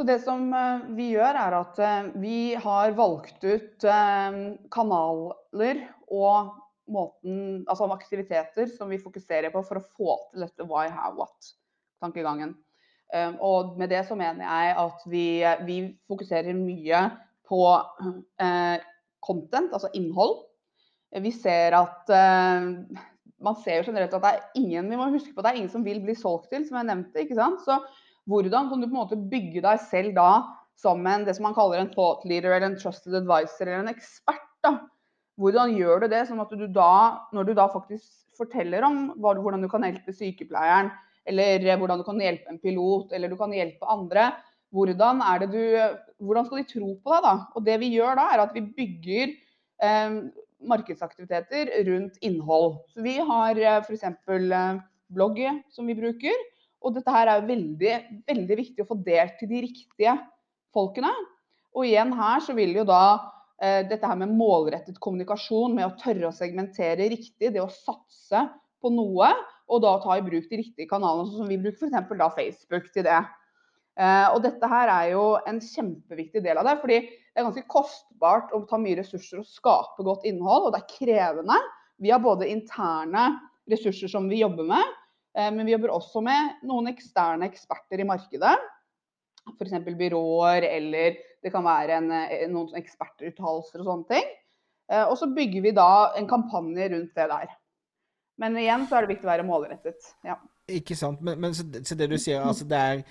Så 0.00 0.06
det 0.08 0.22
som 0.24 0.46
eh, 0.56 0.84
vi 0.96 1.10
gjør, 1.12 1.36
er 1.36 1.54
at 1.58 1.78
eh, 1.84 2.06
vi 2.22 2.36
har 2.56 2.94
valgt 2.96 3.42
ut 3.44 3.84
eh, 3.84 4.38
kanaler 4.72 5.82
og 6.08 6.54
måten, 6.88 7.66
altså 7.68 7.90
aktiviteter 7.92 8.70
som 8.72 8.88
vi 8.88 8.96
fokuserer 9.02 9.52
på 9.52 9.60
for 9.60 9.76
å 9.76 9.84
få 9.84 10.16
til 10.30 10.46
dette 10.46 10.64
why, 10.64 10.86
how, 10.88 11.12
what-tankegangen. 11.18 12.56
Og 13.44 13.76
med 13.76 13.92
det 13.92 14.00
så 14.08 14.16
mener 14.16 14.40
jeg 14.46 14.74
at 14.86 15.04
vi, 15.10 15.26
vi 15.68 15.78
fokuserer 16.08 16.56
mye 16.56 17.04
på 17.50 17.60
content, 19.20 19.72
altså 19.74 19.92
innhold. 19.98 20.36
Vi 21.12 21.32
ser 21.34 21.76
at 21.76 22.10
man 22.10 23.58
ser 23.60 23.82
jo 23.82 23.90
generelt 23.90 24.14
at 24.16 24.24
det 24.24 24.32
er 24.32 24.62
ingen 24.62 24.90
vi 24.94 24.98
må 24.98 25.12
huske 25.12 25.34
på, 25.34 25.42
det 25.44 25.52
er 25.52 25.60
ingen 25.60 25.74
som 25.74 25.84
vil 25.84 26.00
bli 26.02 26.16
solgt 26.16 26.48
til, 26.54 26.64
som 26.66 26.80
jeg 26.80 26.88
nevnte. 26.94 27.26
ikke 27.26 27.38
sant? 27.38 27.66
Så 27.66 27.76
hvordan 28.30 28.70
kan 28.70 28.80
du 28.80 28.86
på 28.86 28.94
en 28.94 29.02
måte 29.02 29.18
bygge 29.30 29.62
deg 29.64 29.82
selv 29.90 30.14
da 30.16 30.30
som 30.80 31.04
en, 31.06 31.26
det 31.26 31.34
som 31.36 31.48
man 31.48 31.56
kaller 31.56 31.82
en 31.82 31.92
thought 31.92 32.24
leader 32.28 32.54
eller 32.54 32.70
en 32.70 32.78
trusted 32.80 33.16
advisor 33.18 33.66
eller 33.66 33.82
en 33.82 33.92
ekspert 33.92 34.46
da. 34.64 34.76
Hvordan 35.40 35.72
gjør 35.76 36.02
du 36.02 36.10
det, 36.12 36.24
sånn 36.28 36.42
at 36.42 36.52
du 36.52 36.66
da, 36.68 36.92
når 37.32 37.48
du 37.48 37.54
da 37.56 37.66
faktisk 37.72 38.06
forteller 38.36 38.84
om 38.84 39.10
hvordan 39.20 39.64
du 39.64 39.68
kan 39.72 39.84
hjelpe 39.86 40.12
sykepleieren, 40.16 40.90
eller 41.28 41.64
hvordan 41.80 42.00
du 42.00 42.04
kan 42.06 42.20
hjelpe 42.20 42.52
en 42.52 42.60
pilot, 42.60 43.12
eller 43.16 43.32
du 43.32 43.36
kan 43.40 43.52
hjelpe 43.56 43.88
andre, 43.88 44.30
hvordan, 44.74 45.22
du, 45.50 45.62
hvordan 46.22 46.46
skal 46.46 46.60
de 46.60 46.68
tro 46.68 46.92
på 47.02 47.14
deg 47.14 47.24
da? 47.26 47.34
Og 47.56 47.64
det 47.66 47.78
vi 47.82 47.90
gjør 47.96 48.20
da, 48.20 48.28
er 48.34 48.44
at 48.44 48.54
vi 48.56 48.62
bygger 48.76 49.32
eh, 49.82 50.20
markedsaktiviteter 50.70 51.72
rundt 51.88 52.20
innhold. 52.26 52.78
Så 52.92 53.04
vi 53.04 53.16
har 53.18 53.58
eh, 53.58 53.80
f.eks. 53.82 54.06
Eh, 54.06 54.80
blogg 55.10 55.40
som 55.74 55.88
vi 55.90 55.96
bruker. 55.98 56.44
Og 56.80 56.94
dette 56.96 57.12
her 57.12 57.28
er 57.28 57.48
veldig, 57.48 57.96
veldig 58.28 58.56
viktig 58.62 58.84
å 58.84 58.88
få 58.88 58.96
delt 59.04 59.36
til 59.40 59.50
de 59.50 59.60
riktige 59.66 60.14
folkene. 60.74 61.10
Og 61.76 61.86
igjen 61.86 62.14
her 62.16 62.42
så 62.44 62.54
vil 62.56 62.72
jo 62.80 62.86
da 62.88 63.02
eh, 63.60 63.82
dette 63.88 64.06
her 64.08 64.18
med 64.18 64.32
målrettet 64.34 64.98
kommunikasjon, 65.02 65.76
med 65.76 65.86
å 65.86 65.96
tørre 66.00 66.30
å 66.30 66.34
segmentere 66.34 67.10
riktig, 67.12 67.52
det 67.52 67.62
å 67.62 67.70
satse 67.72 68.46
på 68.80 68.92
noe, 68.94 69.28
og 69.70 69.82
da 69.84 69.92
ta 70.02 70.16
i 70.18 70.24
bruk 70.24 70.48
de 70.50 70.62
riktige 70.62 70.88
kanalene, 70.90 71.28
sånn 71.28 71.44
som 71.44 71.52
vi 71.52 71.60
bruker 71.60 71.90
f.eks. 71.90 72.16
da 72.18 72.30
Facebook 72.34 72.88
til 72.94 73.06
det. 73.06 73.20
Eh, 74.00 74.26
og 74.32 74.40
dette 74.46 74.70
her 74.70 74.90
er 74.90 75.10
jo 75.12 75.24
en 75.46 75.60
kjempeviktig 75.62 76.42
del 76.46 76.58
av 76.58 76.66
det, 76.66 76.78
fordi 76.80 77.02
det 77.04 77.42
er 77.42 77.46
ganske 77.46 77.68
kostbart 77.70 78.54
å 78.56 78.64
ta 78.70 78.80
mye 78.80 78.98
ressurser 79.02 79.42
og 79.42 79.48
skape 79.48 80.06
godt 80.06 80.24
innhold, 80.30 80.68
og 80.68 80.74
det 80.74 80.80
er 80.80 80.90
krevende. 80.94 81.60
Vi 82.00 82.10
har 82.10 82.22
både 82.24 82.48
interne 82.48 83.28
ressurser 83.70 84.10
som 84.10 84.26
vi 84.30 84.40
jobber 84.40 84.66
med, 84.72 84.96
men 85.36 85.60
vi 85.62 85.72
jobber 85.76 85.92
også 85.94 86.20
med 86.26 86.62
noen 86.66 86.90
eksterne 86.90 87.46
eksperter 87.46 88.00
i 88.02 88.06
markedet 88.08 88.56
f.eks. 89.58 89.72
byråer, 89.98 90.66
eller 90.76 91.16
det 91.42 91.52
kan 91.52 91.64
være 91.64 91.98
en, 91.98 92.12
eh, 92.12 92.46
noen 92.50 92.76
ekspertuttalelser 92.80 93.82
og 93.82 93.88
sånne 93.88 94.10
ting. 94.10 94.30
Eh, 94.90 95.04
og 95.04 95.16
så 95.18 95.30
bygger 95.34 95.64
vi 95.64 95.74
da 95.76 96.12
en 96.18 96.28
kampanje 96.28 96.90
rundt 96.92 97.16
det 97.16 97.28
der. 97.32 97.56
Men 98.40 98.56
igjen 98.56 98.86
så 98.88 98.96
er 98.96 99.04
det 99.04 99.14
viktig 99.14 99.28
å 99.28 99.32
være 99.34 99.48
målrettet. 99.48 100.14
Ja. 100.26 100.38
Ikke 100.70 100.96
sant. 100.96 101.20
Men, 101.24 101.40
men 101.40 101.56
så, 101.56 101.66
så, 101.84 101.96
det 101.98 102.08
du 102.10 102.16
sier, 102.18 102.40
altså 102.44 102.66
det 102.68 102.78
er 102.78 103.02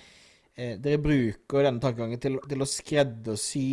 eh, 0.56 0.76
Dere 0.80 1.02
bruker 1.02 1.66
denne 1.66 1.82
tankegangen 1.82 2.22
til, 2.22 2.38
til 2.50 2.64
å 2.64 2.68
skreddersy 2.68 3.70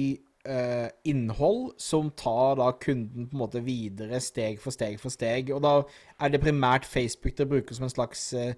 eh, 0.48 0.89
innhold 1.04 1.74
som 1.82 2.10
tar 2.12 2.58
da 2.60 2.72
kunden 2.80 3.27
på 3.27 3.36
en 3.36 3.42
måte 3.44 3.62
videre 3.66 4.20
steg 4.24 4.62
for 4.63 4.75
steg 4.75 5.00
for 5.01 5.13
steg. 5.13 5.51
Og 5.56 5.63
da 5.66 5.82
er 6.24 6.34
det 6.34 6.44
primært 6.44 6.88
Facebook 6.88 7.36
dere 7.38 7.51
bruker 7.51 7.77
som 7.77 7.88
en 7.88 7.94
slags 7.94 8.30
eh, 8.38 8.54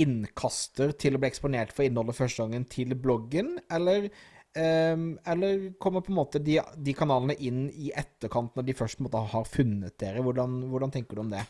innkaster 0.00 0.94
til 1.00 1.16
å 1.16 1.20
bli 1.20 1.30
eksponert 1.30 1.74
for 1.74 1.86
innholdet 1.86 2.18
første 2.18 2.44
gangen 2.44 2.66
til 2.72 2.94
bloggen, 3.00 3.54
eller, 3.72 4.08
eh, 4.56 4.96
eller 5.32 5.68
kommer 5.82 6.04
på 6.04 6.12
en 6.12 6.20
måte 6.20 6.42
de, 6.42 6.58
de, 6.60 6.96
kanalene 6.96 7.36
inn 7.38 7.66
i 7.72 7.92
etterkant 7.96 8.56
når 8.56 8.68
de 8.68 8.78
først 8.80 9.04
måte, 9.04 9.20
har 9.34 9.48
funnet 9.48 9.96
dere? 10.00 10.24
Hvordan, 10.24 10.62
hvordan, 10.72 10.94
tenker 10.94 11.16
du 11.16 11.26
om 11.26 11.32
det? 11.32 11.44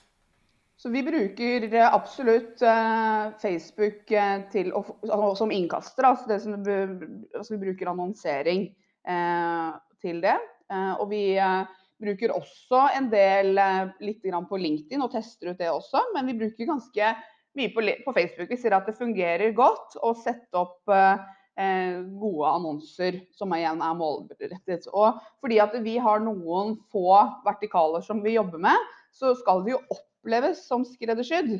Så 0.76 0.90
Vi 0.92 1.00
bruker 1.00 1.70
eh, 1.72 1.86
absolutt 1.88 2.60
uh, 2.60 3.32
Facebook 3.40 4.10
uh, 4.12 4.42
til 4.52 4.74
altså, 4.76 5.30
som 5.38 5.54
innkaster. 5.54 6.04
Altså 6.04 6.36
som, 6.42 6.58
altså 6.60 7.54
vi 7.54 7.62
bruker 7.62 7.88
annonsering 7.94 8.66
til 10.02 10.20
det. 10.22 10.36
og 10.98 11.06
vi 11.10 11.38
bruker 12.02 12.32
også 12.34 12.80
en 12.98 13.06
del 13.12 13.54
litt 14.02 14.24
på 14.26 14.58
LinkedIn 14.58 15.02
og 15.04 15.12
tester 15.14 15.52
ut 15.52 15.60
det 15.60 15.70
også, 15.70 16.02
men 16.14 16.26
vi 16.26 16.38
bruker 16.40 16.68
ganske 16.68 17.12
mye 17.56 17.72
på, 18.04 18.12
Facebook. 18.12 18.50
Vi 18.50 18.58
sier 18.60 18.76
at 18.76 18.88
det 18.88 18.98
fungerer 18.98 19.54
godt 19.56 19.96
å 20.04 20.12
sette 20.18 20.60
opp 20.60 20.92
eh, 20.92 22.02
gode 22.20 22.50
annonser 22.52 23.22
som 23.36 23.54
igjen 23.56 23.80
er 23.84 23.96
målrettet. 23.96 24.88
Og 24.92 25.20
fordi 25.40 25.60
at 25.62 25.76
vi 25.84 25.96
har 26.02 26.22
noen 26.24 26.76
få 26.92 27.16
vertikaler 27.46 28.04
som 28.04 28.20
vi 28.24 28.36
jobber 28.36 28.62
med, 28.68 28.92
så 29.14 29.32
skal 29.38 29.64
det 29.64 29.76
jo 29.76 29.82
oppleves 29.94 30.66
som 30.68 30.84
skreddersydd. 30.84 31.56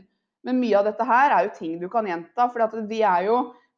Men 0.47 0.61
mye 0.61 0.76
av 0.79 0.87
dette 0.91 1.07
her 1.07 1.33
er 1.33 1.49
jo 1.49 1.57
ting 1.57 1.81
du 1.81 1.88
kan 1.91 2.07
gjenta. 2.07 2.50
For 2.53 2.83
vi, 2.87 3.00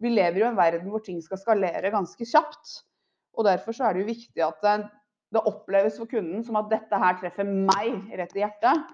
vi 0.03 0.13
lever 0.13 0.43
jo 0.43 0.49
i 0.49 0.51
en 0.51 0.59
verden 0.59 0.91
hvor 0.91 1.05
ting 1.05 1.23
skal 1.25 1.41
skalere 1.41 1.95
ganske 1.95 2.27
kjapt. 2.29 2.81
Og 3.39 3.47
derfor 3.47 3.77
så 3.77 3.87
er 3.87 3.95
det 3.95 4.03
jo 4.03 4.13
viktig 4.13 4.45
at 4.45 4.63
det, 4.67 4.77
det 5.35 5.45
oppleves 5.47 5.99
for 6.01 6.11
kunden 6.11 6.43
som 6.45 6.59
at 6.59 6.71
dette 6.73 6.99
her 6.99 7.21
treffer 7.21 7.47
meg 7.47 8.11
rett 8.19 8.35
i 8.35 8.43
hjertet 8.43 8.89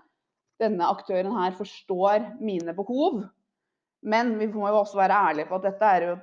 denne 0.63 0.91
aktøren 0.91 1.33
her 1.35 1.57
forstår 1.59 2.29
mine 2.43 2.75
behov. 2.77 3.25
Men 4.05 4.35
vi 4.39 4.49
må 4.53 4.69
jo 4.69 4.83
også 4.83 5.01
være 5.01 5.17
ærlige 5.31 5.49
på 5.49 5.59
at 5.59 5.67
dette 5.71 5.91
er 5.97 6.07
jo 6.09 6.17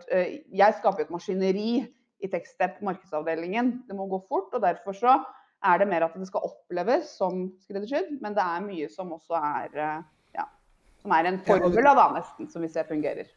Jeg 0.54 0.78
skaper 0.78 1.06
et 1.06 1.14
maskineri 1.14 1.72
i 2.22 2.30
Techstep 2.30 2.82
markedsavdelingen. 2.86 3.82
Det 3.88 3.98
må 3.98 4.08
gå 4.08 4.22
fort. 4.30 4.54
og 4.54 4.62
Derfor 4.62 4.94
så 4.94 5.18
er 5.66 5.78
det 5.78 5.88
mer 5.88 6.06
at 6.06 6.14
det 6.16 6.28
skal 6.30 6.46
oppleves 6.46 7.10
som 7.18 7.48
skreddersydd. 7.66 8.20
Men 8.22 8.38
det 8.38 8.46
er 8.46 8.66
mye 8.68 8.90
som 8.94 9.12
også 9.18 9.34
er 9.34 10.04
ja, 10.36 10.46
som 11.02 11.12
er 11.18 11.32
en 11.32 11.42
formel 11.48 11.82
da, 11.82 12.08
nesten, 12.14 12.50
som 12.50 12.62
vi 12.62 12.70
ser 12.70 12.88
fungerer. 12.90 13.30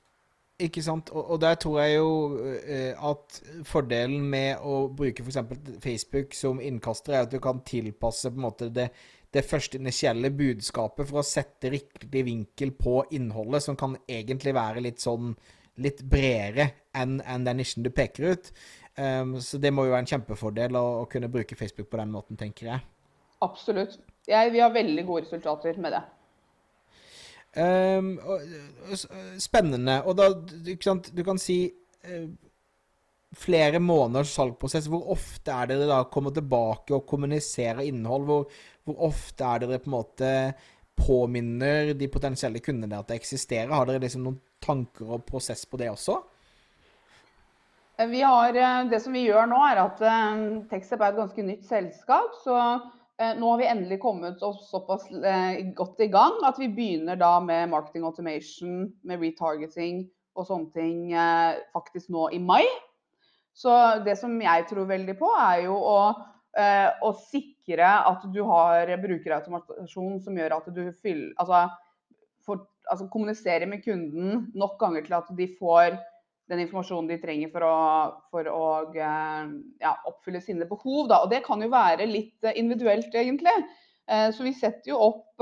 Ikke 0.62 0.84
sant. 0.87 1.11
Og, 1.11 1.32
og, 1.34 1.40
der 1.42 1.56
tror 1.58 1.80
jeg 1.82 1.96
jo 1.96 2.11
eh, 2.62 2.94
at 2.94 3.40
fordelen 3.66 4.23
med 4.30 4.62
å 4.62 4.84
bruke 4.94 5.25
f.eks. 5.25 5.40
Facebook 5.82 6.37
som 6.38 6.62
innkaster, 6.62 7.16
er 7.16 7.26
at 7.26 7.34
du 7.34 7.40
kan 7.42 7.64
tilpasse 7.66 8.30
på 8.30 8.38
en 8.38 8.46
måte 8.46 8.70
det, 8.70 8.90
det 9.34 9.42
første 9.49 9.80
initielle 9.80 10.30
budskapet 10.30 11.11
for 11.11 11.20
å 11.20 11.26
sette 11.26 11.73
riktig 11.75 12.23
vinkel 12.28 12.70
på 12.78 13.00
innholdet, 13.18 13.66
som 13.66 13.78
kan 13.78 13.99
egentlig 14.06 14.54
være 14.54 14.84
litt 14.84 15.02
sånn 15.02 15.34
litt 15.82 16.04
bredere 16.06 16.68
enn 16.94 17.18
en 17.26 17.46
den 17.46 17.58
nisjen 17.58 17.82
du 17.82 17.90
peker 17.90 18.34
ut. 18.34 18.50
Um, 18.94 19.40
så 19.42 19.58
det 19.58 19.73
må 19.75 19.88
jo 19.88 19.94
være 19.94 20.04
en 20.04 20.11
kjempefordel 20.12 20.76
å, 20.78 20.84
å, 21.00 21.06
kunne 21.11 21.30
bruke 21.32 21.58
Facebook 21.58 21.88
på 21.90 21.99
den 21.99 22.12
måten, 22.14 22.38
tenker 22.38 22.70
jeg. 22.70 22.84
Absolutt. 23.42 23.99
Jeg, 24.30 24.52
vi 24.54 24.62
har 24.62 24.70
veldig 24.73 25.02
gode 25.08 25.25
resultater 25.26 25.80
med 25.82 25.96
det. 25.96 26.04
Um, 27.54 28.16
spennende. 29.38 30.00
Og 30.02 30.16
da, 30.18 30.30
du 30.34 31.23
kan 31.23 31.38
si 31.38 31.58
uh, 31.70 32.26
flere 33.38 33.80
måneders 33.82 34.32
salgprosess, 34.34 34.88
hvor 34.90 35.12
ofte 35.14 35.54
er 35.54 35.70
dere 35.70 35.87
da 35.90 36.00
kommer 36.11 36.34
tilbake 36.34 36.96
og 36.96 37.06
kommuniserer 37.06 37.84
innhold? 37.87 38.26
Hvor, 38.26 38.61
hvor, 38.84 39.00
ofte 39.11 39.46
er 39.46 39.62
dere 39.62 39.80
på 39.82 39.90
en 39.90 39.96
måte 39.96 40.30
påminner 40.99 41.92
de 41.99 42.11
potensielle 42.11 42.62
kundene 42.62 42.99
at 42.99 43.11
det 43.11 43.20
eksisterer? 43.23 43.73
Har 43.75 43.87
dere 43.90 44.02
liksom 44.02 44.26
noen 44.26 44.40
tanker 44.64 45.16
og 45.16 45.26
prosess 45.28 45.62
på 45.66 45.78
det 45.78 45.92
også? 45.92 46.18
Eh, 48.02 48.18
har, 48.18 48.58
eh, 48.58 48.82
det 48.90 49.02
som 49.02 49.14
vi 49.14 49.28
gjør 49.28 49.46
nå, 49.50 49.62
er 49.70 49.84
at 49.84 50.04
Techstep 50.70 51.00
er 51.02 51.12
et 51.12 51.23
ganske 51.23 51.46
nytt 51.46 51.66
selskap. 51.70 52.34
så 52.42 52.58
nå 53.38 53.50
har 53.50 53.59
vi 53.61 53.66
endelig 53.71 54.00
kommet 54.02 54.40
såpass 54.42 55.04
godt 55.78 56.00
i 56.02 56.09
gang 56.11 56.40
at 56.49 56.56
vi 56.59 56.66
begynner 56.73 57.18
da 57.21 57.37
med 57.40 57.71
marketing 57.71 58.06
automation, 58.09 58.88
med 59.06 59.23
retargeting 59.23 60.00
og 60.35 60.49
sånne 60.49 60.75
ting 60.75 61.14
faktisk 61.76 62.11
nå 62.11 62.26
i 62.35 62.40
mai. 62.42 62.64
Så 63.54 63.73
det 64.04 64.16
som 64.18 64.35
jeg 64.42 64.66
tror 64.71 64.88
veldig 64.90 65.14
på, 65.21 65.28
er 65.38 65.64
jo 65.68 65.76
å, 65.78 65.99
eh, 66.59 66.90
å 67.06 67.12
sikre 67.30 67.87
at 67.87 68.25
du 68.35 68.42
har 68.49 68.90
brukerautomasjon 69.02 70.18
som 70.25 70.40
gjør 70.40 70.56
at 70.56 70.66
du 70.75 70.83
fyller, 70.99 71.30
altså, 71.38 71.68
altså, 72.90 73.06
kommuniserer 73.12 73.71
med 73.71 73.85
kunden 73.87 74.49
nok 74.59 74.75
ganger 74.80 75.06
til 75.06 75.16
at 75.21 75.30
de 75.38 75.49
får 75.61 76.00
den 76.50 76.64
informasjonen 76.64 77.08
de 77.08 77.20
trenger 77.22 77.52
for 77.52 77.66
å, 77.66 77.76
for 78.34 78.50
å 78.50 78.64
eh, 78.92 79.46
ja, 79.84 79.94
oppfylle 80.10 80.42
sine 80.44 80.68
behov. 80.68 81.06
Da. 81.12 81.22
Og 81.24 81.32
det 81.32 81.44
kan 81.46 81.62
jo 81.64 81.70
være 81.72 82.08
litt 82.10 82.44
eh, 82.44 82.58
individuelt, 82.60 83.12
egentlig. 83.14 83.56
Så 84.04 84.44
vi 84.44 84.50
setter 84.52 84.90
jo 84.90 84.98
opp 85.00 85.40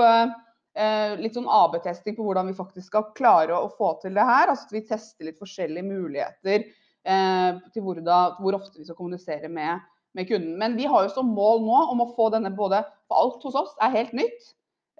litt 1.18 1.35
sånn 1.35 1.49
AB-testing 1.50 2.14
på 2.14 2.23
hvordan 2.23 2.47
vi 2.47 2.54
faktisk 2.54 2.92
skal 2.92 3.09
klare 3.18 3.56
å 3.59 3.73
få 3.75 3.88
til 4.04 4.14
det 4.14 4.23
her. 4.23 4.52
Altså 4.52 4.68
at 4.68 4.75
vi 4.76 4.82
tester 4.87 5.26
litt 5.26 5.40
forskjellige 5.42 5.88
muligheter 5.88 6.68
Eh, 7.02 7.56
til 7.75 7.82
hvor, 7.82 7.99
da, 7.99 8.18
hvor, 8.38 8.54
ofte 8.54 8.78
vi 8.78 8.87
skal 8.87 8.97
kommunisere 8.99 9.49
med, 9.50 9.82
med, 10.14 10.28
kunden. 10.28 10.54
Men 10.59 10.76
vi 10.78 10.87
har 10.87 11.06
jo 11.06 11.14
som 11.14 11.32
mål 11.35 11.64
nå 11.64 11.78
om 11.94 12.04
å 12.04 12.12
få 12.14 12.28
denne 12.30 12.52
både 12.54 12.85
For 13.11 13.18
alt 13.18 13.47
hos 13.49 13.59
oss 13.59 13.73
er 13.82 13.97
helt 13.97 14.12
nytt. 14.14 14.52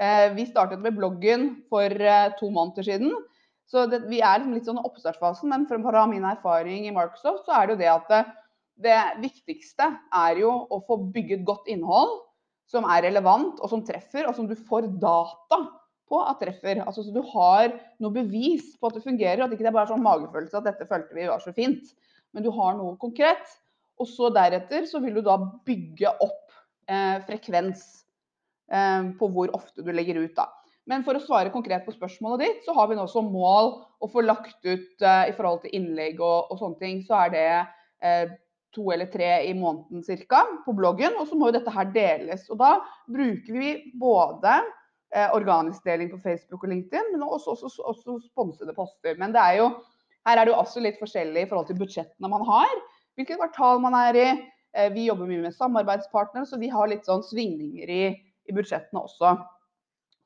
Eh, 0.02 0.32
vi 0.35 0.49
startet 0.49 0.82
med 0.82 0.97
bloggen 0.97 1.52
for 1.71 1.87
eh, 1.87 2.32
to 2.40 2.50
måneder 2.50 2.88
siden. 2.88 3.14
Så 3.73 3.87
det, 3.88 4.02
vi 4.11 4.21
er 4.21 4.43
liksom 4.43 4.57
litt 4.57 4.69
sånn 4.69 4.81
i 4.83 4.85
oppstartsfasen, 4.85 5.49
men 5.49 5.64
fra 5.69 6.05
min 6.11 6.26
erfaring 6.29 6.85
i 6.85 6.93
Microsoft, 6.93 7.47
så 7.47 7.57
er 7.57 7.69
det 7.69 7.75
jo 7.75 7.81
det 7.81 7.93
at 7.93 8.11
det, 8.11 8.23
det 8.85 8.99
viktigste 9.23 9.88
er 10.12 10.43
jo 10.43 10.52
å 10.69 10.83
få 10.85 10.99
bygget 11.14 11.47
godt 11.49 11.71
innhold 11.73 12.19
som 12.69 12.85
er 12.88 13.07
relevant 13.07 13.61
og 13.61 13.73
som 13.73 13.85
treffer, 13.85 14.29
og 14.29 14.37
som 14.37 14.49
du 14.49 14.55
får 14.57 14.91
data 15.00 15.62
på 16.12 16.21
at 16.21 16.41
treffer. 16.43 16.83
Altså, 16.85 17.05
så 17.07 17.14
du 17.14 17.23
har 17.33 17.73
noe 18.02 18.12
bevis 18.12 18.75
på 18.76 18.91
at 18.91 18.99
det 18.99 19.05
fungerer, 19.07 19.41
og 19.41 19.47
at 19.47 19.52
det 19.52 19.61
ikke 19.61 19.71
er 19.73 19.76
bare 19.79 19.91
sånn 19.91 20.05
magefølelse 20.05 20.61
at 20.61 20.69
dette 20.69 20.88
følte 20.91 21.17
vi 21.17 21.29
var 21.31 21.41
så 21.41 21.55
fint. 21.57 21.93
Men 22.37 22.45
du 22.45 22.52
har 22.52 22.76
noe 22.76 22.99
konkret. 23.00 23.57
Og 24.00 24.09
så 24.09 24.29
deretter 24.35 24.85
så 24.88 25.00
vil 25.05 25.17
du 25.17 25.25
da 25.25 25.38
bygge 25.69 26.12
opp 26.25 26.57
eh, 26.91 27.21
frekvens 27.25 27.85
eh, 28.73 29.12
på 29.17 29.29
hvor 29.33 29.52
ofte 29.57 29.85
du 29.85 29.93
legger 29.95 30.21
ut. 30.21 30.35
da. 30.37 30.49
Men 30.90 31.04
for 31.06 31.14
å 31.14 31.22
svare 31.22 31.52
konkret 31.54 31.84
på 31.86 31.94
spørsmålet 31.94 32.42
ditt, 32.42 32.62
så 32.66 32.74
har 32.74 32.88
vi 32.90 32.98
nå 32.98 33.04
som 33.10 33.28
mål 33.30 33.72
å 34.02 34.08
få 34.10 34.24
lagt 34.24 34.58
ut 34.66 35.04
eh, 35.04 35.28
i 35.30 35.34
forhold 35.36 35.62
til 35.62 35.76
innlegg 35.78 36.18
og, 36.20 36.50
og, 36.50 36.58
sånne 36.58 36.80
ting, 36.80 37.02
så 37.06 37.20
er 37.22 37.34
det 37.34 37.44
eh, 38.02 38.32
to 38.74 38.88
eller 38.90 39.10
tre 39.12 39.30
i 39.46 39.52
måneden 39.54 40.02
cirka 40.04 40.42
på 40.64 40.74
bloggen, 40.74 41.14
og 41.20 41.28
så 41.28 41.38
må 41.38 41.50
jo 41.50 41.58
dette 41.58 41.74
her 41.74 41.90
deles. 41.94 42.48
Og 42.50 42.58
da 42.62 42.74
bruker 43.06 43.58
vi 43.60 43.74
både 44.00 44.56
eh, 44.58 45.28
organisk 45.36 45.84
deling 45.86 46.10
på 46.10 46.20
Facebook 46.24 46.64
og 46.64 46.72
LinkedIn, 46.72 47.12
men 47.12 47.26
også, 47.28 47.54
også, 47.54 47.86
også 47.92 48.18
sponsede 48.26 48.74
poster. 48.74 49.14
Men 49.20 49.36
det 49.36 49.44
er 49.44 49.60
jo, 49.60 49.70
her 50.26 50.40
er 50.40 50.48
det 50.48 50.54
jo 50.54 50.60
også 50.64 50.82
litt 50.82 50.98
forskjellig 51.02 51.46
i 51.46 51.50
forhold 51.50 51.70
til 51.70 51.78
budsjettene 51.78 52.32
man 52.32 52.46
har, 52.48 52.74
hvilket 53.18 53.38
kvartal 53.38 53.82
man 53.84 53.96
er 54.02 54.18
i. 54.18 54.28
Eh, 54.74 54.90
vi 54.94 55.06
jobber 55.06 55.28
mye 55.28 55.46
med 55.46 55.54
samarbeidspartnere, 55.54 56.48
så 56.48 56.58
vi 56.58 56.72
har 56.72 56.90
litt 56.90 57.06
sånn 57.06 57.22
svingninger 57.26 57.92
i, 57.92 58.04
i 58.48 58.56
budsjettene 58.56 59.04
også. 59.04 59.36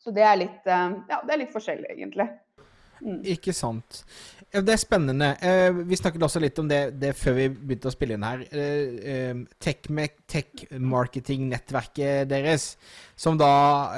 Så 0.06 0.12
det 0.14 0.22
er 0.22 0.36
litt, 0.38 0.62
eh, 0.70 0.92
ja, 1.10 1.16
det 1.26 1.32
er 1.34 1.40
litt 1.40 1.50
forskjellig, 1.50 1.88
egentlig. 1.96 2.28
Mm. 3.02 3.18
Ikke 3.34 3.52
sant. 3.52 4.04
Det 4.54 4.72
er 4.72 4.76
spennende. 4.78 5.36
Eh, 5.42 5.72
vi 5.84 5.96
snakket 5.98 6.22
også 6.22 6.40
litt 6.40 6.58
om 6.62 6.68
det, 6.70 6.94
det 7.00 7.16
før 7.18 7.34
vi 7.34 7.48
begynte 7.50 7.88
å 7.90 7.92
spille 7.92 8.14
inn 8.14 8.22
her. 8.25 8.38
Eh, 8.54 9.34
Tech-marketing-nettverket 9.66 12.28
deres, 12.30 12.76
som 13.18 13.38
da 13.40 13.90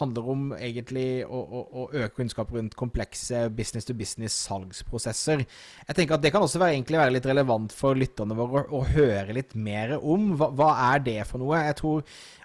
handler 0.00 0.22
om 0.32 0.56
egentlig 0.56 1.28
å, 1.28 1.44
å, 1.44 1.60
å 1.68 1.92
øke 1.92 2.16
kunnskap 2.22 2.48
rundt 2.56 2.78
komplekse 2.80 3.52
business-to-business-salgsprosesser. 3.52 5.44
Jeg 5.84 5.94
tenker 5.98 6.16
at 6.16 6.24
Det 6.24 6.32
kan 6.32 6.40
også 6.46 6.62
være, 6.64 6.80
være 6.96 7.16
litt 7.18 7.28
relevant 7.28 7.68
for 7.76 7.92
lytterne 7.98 8.32
våre 8.40 8.64
å, 8.64 8.80
å 8.80 8.88
høre 8.96 9.36
litt 9.36 9.52
mer 9.52 10.00
om. 10.00 10.32
Hva, 10.40 10.48
hva 10.56 10.72
er 10.94 11.04
det 11.12 11.20
for 11.28 11.36
noe? 11.44 11.60
Jeg 11.68 11.76
tror 11.84 12.00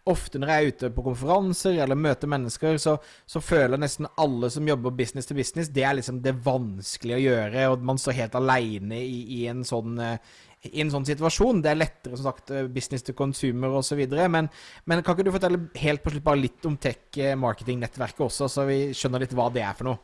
ofte 0.09 0.39
når 0.41 0.49
jeg 0.49 0.61
er 0.61 0.71
ute 0.71 0.89
på 0.95 1.03
konferanser 1.05 1.77
eller 1.83 1.99
møter 1.99 2.29
mennesker, 2.31 2.77
så, 2.81 2.95
så 3.29 3.41
føler 3.43 3.81
nesten 3.81 4.09
alle 4.21 4.49
som 4.53 4.67
jobber 4.67 4.95
business 4.97 5.29
to 5.29 5.37
business, 5.37 5.69
det 5.69 5.83
er 5.85 5.97
liksom 5.99 6.21
det 6.25 6.33
vanskelige 6.45 7.19
å 7.19 7.25
gjøre. 7.25 7.65
Og 7.73 7.83
man 7.91 8.01
står 8.01 8.17
helt 8.17 8.37
aleine 8.39 9.01
i, 9.01 9.19
i, 9.41 9.41
en 9.51 9.61
sånn 9.67 9.99
eh, 10.01 10.31
i 10.69 10.81
en 10.83 10.91
sånn 10.93 11.05
situasjon. 11.07 11.61
Det 11.63 11.71
er 11.71 11.79
lettere 11.79 12.17
som 12.17 12.29
sagt, 12.29 12.53
eh, 12.53 12.69
business 12.69 13.05
to 13.05 13.15
consumer 13.17 13.73
osv. 13.79 14.01
Men, 14.21 14.49
men 14.85 15.01
kan 15.01 15.17
ikke 15.17 15.27
du 15.29 15.33
fortelle 15.33 15.61
helt 15.81 16.03
på 16.03 16.13
slutt 16.13 16.25
bare 16.25 16.43
litt 16.43 16.69
om 16.69 16.77
tech-marketing-nettverket 16.81 18.25
også, 18.27 18.49
så 18.49 18.65
vi 18.69 18.79
skjønner 18.97 19.25
litt 19.25 19.37
hva 19.37 19.49
det 19.53 19.65
er 19.65 19.77
for 19.77 19.91
noe? 19.91 20.01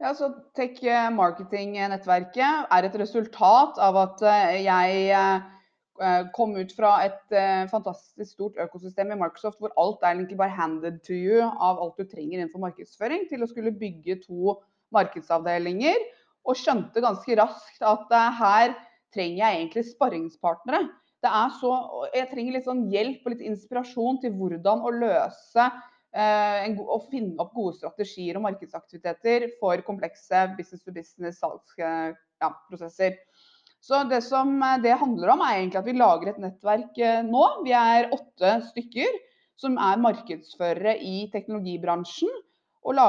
Ja, 0.00 0.14
så 0.16 0.30
Tech 0.56 0.78
marketing-nettverket 1.12 2.70
er 2.72 2.86
et 2.86 2.94
resultat 3.02 3.80
av 3.84 3.98
at 4.00 4.22
eh, 4.24 4.60
jeg 4.64 5.10
kom 6.36 6.54
ut 6.56 6.72
fra 6.76 6.94
et 7.04 7.34
uh, 7.34 7.66
fantastisk 7.70 8.32
stort 8.32 8.60
økosystem 8.62 9.12
i 9.12 9.18
Microsoft 9.20 9.60
hvor 9.60 9.74
alt 9.80 10.00
er 10.02 10.14
egentlig 10.14 10.38
bare 10.40 10.56
handed 10.56 11.00
to 11.06 11.16
you 11.16 11.42
av 11.44 11.80
alt 11.82 12.00
du 12.00 12.06
trenger 12.08 12.38
innenfor 12.38 12.62
markedsføring, 12.62 13.26
til 13.28 13.44
å 13.44 13.50
skulle 13.50 13.74
bygge 13.76 14.20
to 14.24 14.56
markedsavdelinger. 14.96 15.98
Og 16.48 16.56
skjønte 16.56 17.02
ganske 17.04 17.36
raskt 17.36 17.84
at 17.84 18.08
uh, 18.16 18.30
her 18.40 18.72
trenger 19.14 19.42
jeg 19.42 19.60
egentlig 19.60 19.86
sparringspartnere. 19.90 20.88
Er 21.20 21.52
så, 21.60 21.70
jeg 22.16 22.30
trenger 22.30 22.56
litt 22.56 22.64
sånn 22.64 22.86
hjelp 22.88 23.26
og 23.26 23.34
litt 23.34 23.44
inspirasjon 23.44 24.22
til 24.22 24.32
hvordan 24.38 24.80
å 24.88 24.92
løse 24.94 25.66
eh, 26.16 26.78
å 26.80 26.98
finne 27.10 27.36
opp 27.42 27.52
gode 27.52 27.76
strategier 27.76 28.38
og 28.38 28.46
markedsaktiviteter 28.46 29.50
for 29.60 29.82
komplekse 29.84 30.46
business 30.56 30.80
to 30.86 30.94
business 30.96 31.42
salgsprosesser. 31.42 33.18
Ja, 33.20 33.20
så 33.80 34.02
det 34.08 34.20
som 34.26 34.60
eh, 34.62 34.78
det 34.84 34.98
handler 35.00 35.34
om, 35.34 35.42
er 35.44 35.58
egentlig 35.58 35.80
at 35.80 35.88
vi 35.88 35.96
lager 35.96 36.30
et 36.30 36.40
nettverk 36.42 37.00
eh, 37.00 37.22
nå. 37.26 37.44
Vi 37.64 37.74
er 37.76 38.12
åtte 38.14 38.58
stykker 38.68 39.18
som 39.60 39.76
er 39.80 40.00
markedsførere 40.00 40.96
i 41.04 41.26
teknologibransjen. 41.32 42.30
Og 42.80 42.96
da, 42.96 43.08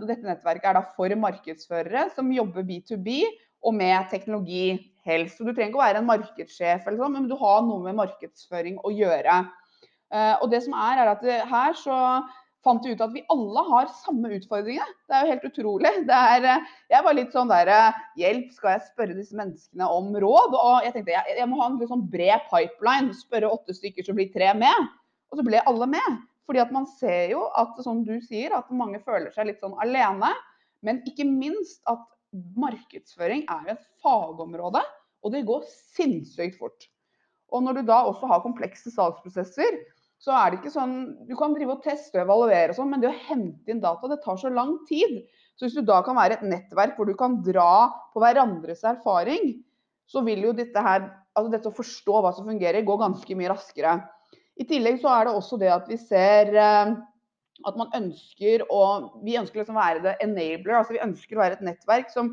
dette 0.00 0.26
nettverket 0.26 0.70
er 0.70 0.78
da 0.80 0.84
for 0.96 1.12
markedsførere 1.22 2.08
som 2.14 2.32
jobber 2.34 2.66
B2B 2.66 3.20
og 3.66 3.74
med 3.74 4.08
teknologi 4.10 4.78
helst. 5.06 5.38
Så 5.38 5.46
du 5.46 5.52
trenger 5.52 5.70
ikke 5.70 5.78
å 5.78 5.84
være 5.84 6.02
en 6.02 6.08
markedssjef, 6.08 6.86
eller 6.86 7.02
sånn, 7.02 7.14
men 7.14 7.28
du 7.30 7.36
har 7.38 7.62
noe 7.66 7.84
med 7.84 7.98
markedsføring 7.98 8.80
å 8.82 8.90
gjøre. 8.94 9.38
Eh, 10.14 10.34
og 10.40 10.50
det 10.50 10.62
som 10.66 10.74
er, 10.78 11.02
er 11.02 11.12
at 11.14 11.22
her 11.50 11.78
så 11.78 12.00
fant 12.66 12.84
vi 12.84 12.92
ut 12.94 13.02
at 13.04 13.14
vi 13.14 13.24
alle 13.32 13.62
har 13.70 13.90
samme 14.02 14.30
utfordringene. 14.36 14.96
Det 15.06 15.16
er 15.16 15.24
jo 15.24 15.32
helt 15.32 15.48
utrolig. 15.48 15.92
Er, 16.04 16.46
eh, 16.50 16.70
jeg 16.92 17.06
var 17.06 17.16
litt 17.16 17.34
sånn 17.34 17.50
der 17.52 17.70
eh, 17.72 18.00
Hjelp, 18.20 18.48
skal 18.56 18.74
jeg 18.74 18.86
spørre 18.90 19.16
disse 19.18 19.38
menneskene 19.38 19.90
om 19.96 20.10
råd? 20.22 20.56
Og 20.58 20.86
jeg 20.86 20.96
tenkte 20.96 21.14
jeg, 21.14 21.36
jeg 21.38 21.50
må 21.50 21.60
ha 21.60 21.68
en 21.70 21.78
litt 21.80 21.92
sånn 21.92 22.06
bred 22.12 22.48
pipeline. 22.50 23.14
Spørre 23.16 23.52
åtte 23.54 23.76
stykker, 23.76 24.06
så 24.06 24.16
blir 24.16 24.32
tre 24.34 24.50
med. 24.58 24.90
Og 25.30 25.40
så 25.40 25.46
ble 25.46 25.62
alle 25.70 25.90
med. 25.96 26.18
Fordi 26.46 26.62
at 26.62 26.74
man 26.74 26.86
ser 26.98 27.32
jo 27.32 27.46
at, 27.58 27.78
som 27.82 28.04
du 28.06 28.16
sier, 28.22 28.54
at 28.54 28.68
mange 28.74 29.00
føler 29.02 29.32
seg 29.34 29.48
litt 29.50 29.62
sånn 29.62 29.78
alene. 29.82 30.30
Men 30.86 31.02
ikke 31.08 31.26
minst 31.26 31.80
at 31.90 32.04
markedsføring 32.58 33.46
er 33.50 33.64
jo 33.64 33.74
et 33.76 33.88
fagområde, 34.02 34.82
og 35.24 35.32
det 35.34 35.46
går 35.48 35.64
sinnssykt 35.96 36.58
fort. 36.60 36.88
Og 37.54 37.62
når 37.64 37.78
du 37.78 37.88
da 37.88 38.02
også 38.08 38.28
har 38.30 38.42
komplekse 38.44 38.90
salgsprosesser, 38.92 39.78
så 40.22 40.32
er 40.32 40.50
det 40.50 40.60
ikke 40.60 40.72
sånn 40.72 40.94
Du 41.28 41.34
kan 41.38 41.54
drive 41.54 41.76
og 41.76 41.82
teste 41.84 42.16
og 42.18 42.24
evaluere 42.24 42.72
og 42.72 42.78
sånn, 42.78 42.90
men 42.92 43.02
det 43.02 43.10
å 43.10 43.18
hente 43.28 43.72
inn 43.72 43.82
data, 43.82 44.08
det 44.10 44.22
tar 44.24 44.38
så 44.40 44.50
lang 44.52 44.78
tid. 44.88 45.20
Så 45.56 45.66
hvis 45.66 45.76
du 45.76 45.84
da 45.86 46.00
kan 46.04 46.16
være 46.18 46.38
et 46.38 46.48
nettverk 46.48 46.96
hvor 46.96 47.08
du 47.08 47.14
kan 47.18 47.38
dra 47.44 47.88
på 48.12 48.22
hverandres 48.22 48.84
erfaring, 48.88 49.54
så 50.08 50.22
vil 50.26 50.48
jo 50.48 50.56
dette 50.56 50.82
her 50.82 51.08
Altså 51.36 51.50
dette 51.52 51.68
å 51.68 51.76
forstå 51.76 52.20
hva 52.24 52.30
som 52.32 52.46
fungerer, 52.48 52.80
gå 52.80 52.94
ganske 52.96 53.34
mye 53.36 53.50
raskere. 53.52 53.90
I 54.56 54.64
tillegg 54.64 55.02
så 55.02 55.10
er 55.12 55.26
det 55.28 55.34
også 55.36 55.58
det 55.60 55.68
at 55.68 55.90
vi 55.90 55.98
ser 56.00 56.48
eh, 56.56 56.92
at 57.68 57.76
man 57.76 57.92
ønsker 57.98 58.64
å 58.72 58.82
Vi 59.20 59.36
ønsker 59.36 59.60
liksom 59.60 59.76
å 59.76 59.82
være 59.82 60.04
det 60.06 60.14
enabler. 60.24 60.78
altså 60.78 60.96
Vi 60.96 61.02
ønsker 61.04 61.36
å 61.36 61.42
være 61.42 61.58
et 61.58 61.66
nettverk 61.68 62.08
som 62.12 62.32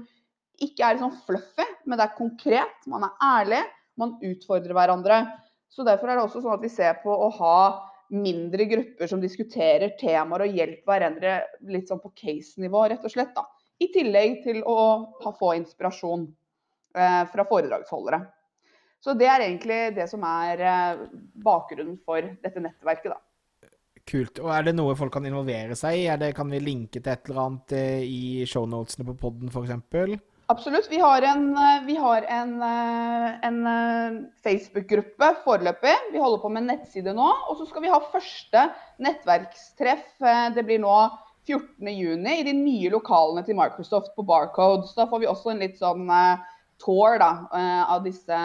ikke 0.63 0.87
er 0.87 1.01
sånn 1.01 1.17
fluffy, 1.27 1.65
men 1.83 1.99
det 1.99 2.05
er 2.05 2.15
konkret. 2.15 2.87
Man 2.87 3.03
er 3.07 3.27
ærlig. 3.27 3.63
Man 3.99 4.15
utfordrer 4.23 4.75
hverandre. 4.77 5.19
Så 5.73 5.85
Derfor 5.87 6.09
er 6.09 6.19
det 6.19 6.27
også 6.27 6.43
sånn 6.43 6.53
at 6.53 6.63
vi 6.63 6.69
ser 6.69 6.99
på 7.01 7.09
å 7.09 7.31
ha 7.39 7.57
mindre 8.13 8.67
grupper 8.69 9.09
som 9.09 9.21
diskuterer 9.23 9.95
temaer 9.97 10.45
og 10.45 10.59
hjelper 10.59 10.85
hverandre 10.91 11.33
litt 11.73 11.89
sånn 11.89 12.01
på 12.03 12.11
case-nivå, 12.13 12.85
rett 12.91 13.05
og 13.05 13.13
slett. 13.13 13.33
da. 13.33 13.47
I 13.81 13.89
tillegg 13.93 14.43
til 14.43 14.61
å 14.69 14.77
få 15.39 15.55
inspirasjon 15.57 16.27
eh, 16.93 17.23
fra 17.31 17.45
foredragsholdere. 17.49 18.21
Så 19.03 19.17
det 19.19 19.27
er 19.27 19.47
egentlig 19.47 19.79
det 19.97 20.05
som 20.11 20.21
er 20.29 20.61
eh, 20.63 21.05
bakgrunnen 21.43 21.97
for 22.05 22.21
dette 22.43 22.61
nettverket. 22.63 23.15
da. 23.15 23.69
Kult. 24.03 24.39
Og 24.43 24.51
Er 24.53 24.67
det 24.67 24.75
noe 24.75 24.95
folk 24.99 25.13
kan 25.15 25.25
involvere 25.25 25.75
seg 25.79 26.03
i? 26.03 26.05
Det, 26.19 26.33
kan 26.37 26.51
vi 26.51 26.61
linke 26.61 27.01
til 27.01 27.11
et 27.11 27.27
eller 27.27 27.41
annet 27.47 27.75
eh, 27.79 28.05
i 28.05 28.45
shownotene 28.47 29.07
på 29.09 29.17
poden 29.25 29.51
f.eks.? 29.51 30.21
Absolutt. 30.53 30.87
Vi 30.91 30.99
har 30.99 31.21
en, 31.21 31.57
eh, 31.57 32.33
en, 32.39 32.61
eh, 32.61 33.45
en 33.47 33.67
eh, 33.67 34.21
Facebook-gruppe 34.43 35.29
foreløpig. 35.43 35.95
Vi 36.11 36.19
holder 36.21 36.41
på 36.41 36.51
med 36.53 36.67
nettside 36.67 37.13
nå. 37.17 37.29
Og 37.49 37.57
så 37.57 37.65
skal 37.65 37.81
vi 37.81 37.89
ha 37.89 37.97
første 38.11 38.67
nettverkstreff. 39.01 40.05
Det 40.53 40.65
blir 40.67 40.77
nå 40.83 40.93
14.6 41.49 42.29
i 42.37 42.45
de 42.45 42.53
nye 42.53 42.91
lokalene 42.93 43.41
til 43.47 43.57
Microsoft 43.57 44.13
på 44.15 44.27
Barcode. 44.29 44.85
Så 44.85 45.01
da 45.01 45.07
får 45.09 45.23
vi 45.23 45.31
også 45.31 45.55
en 45.55 45.63
litt 45.65 45.81
sånn 45.81 46.05
tour 46.77 47.17
da, 47.17 47.31
av 47.89 48.05
disse 48.05 48.37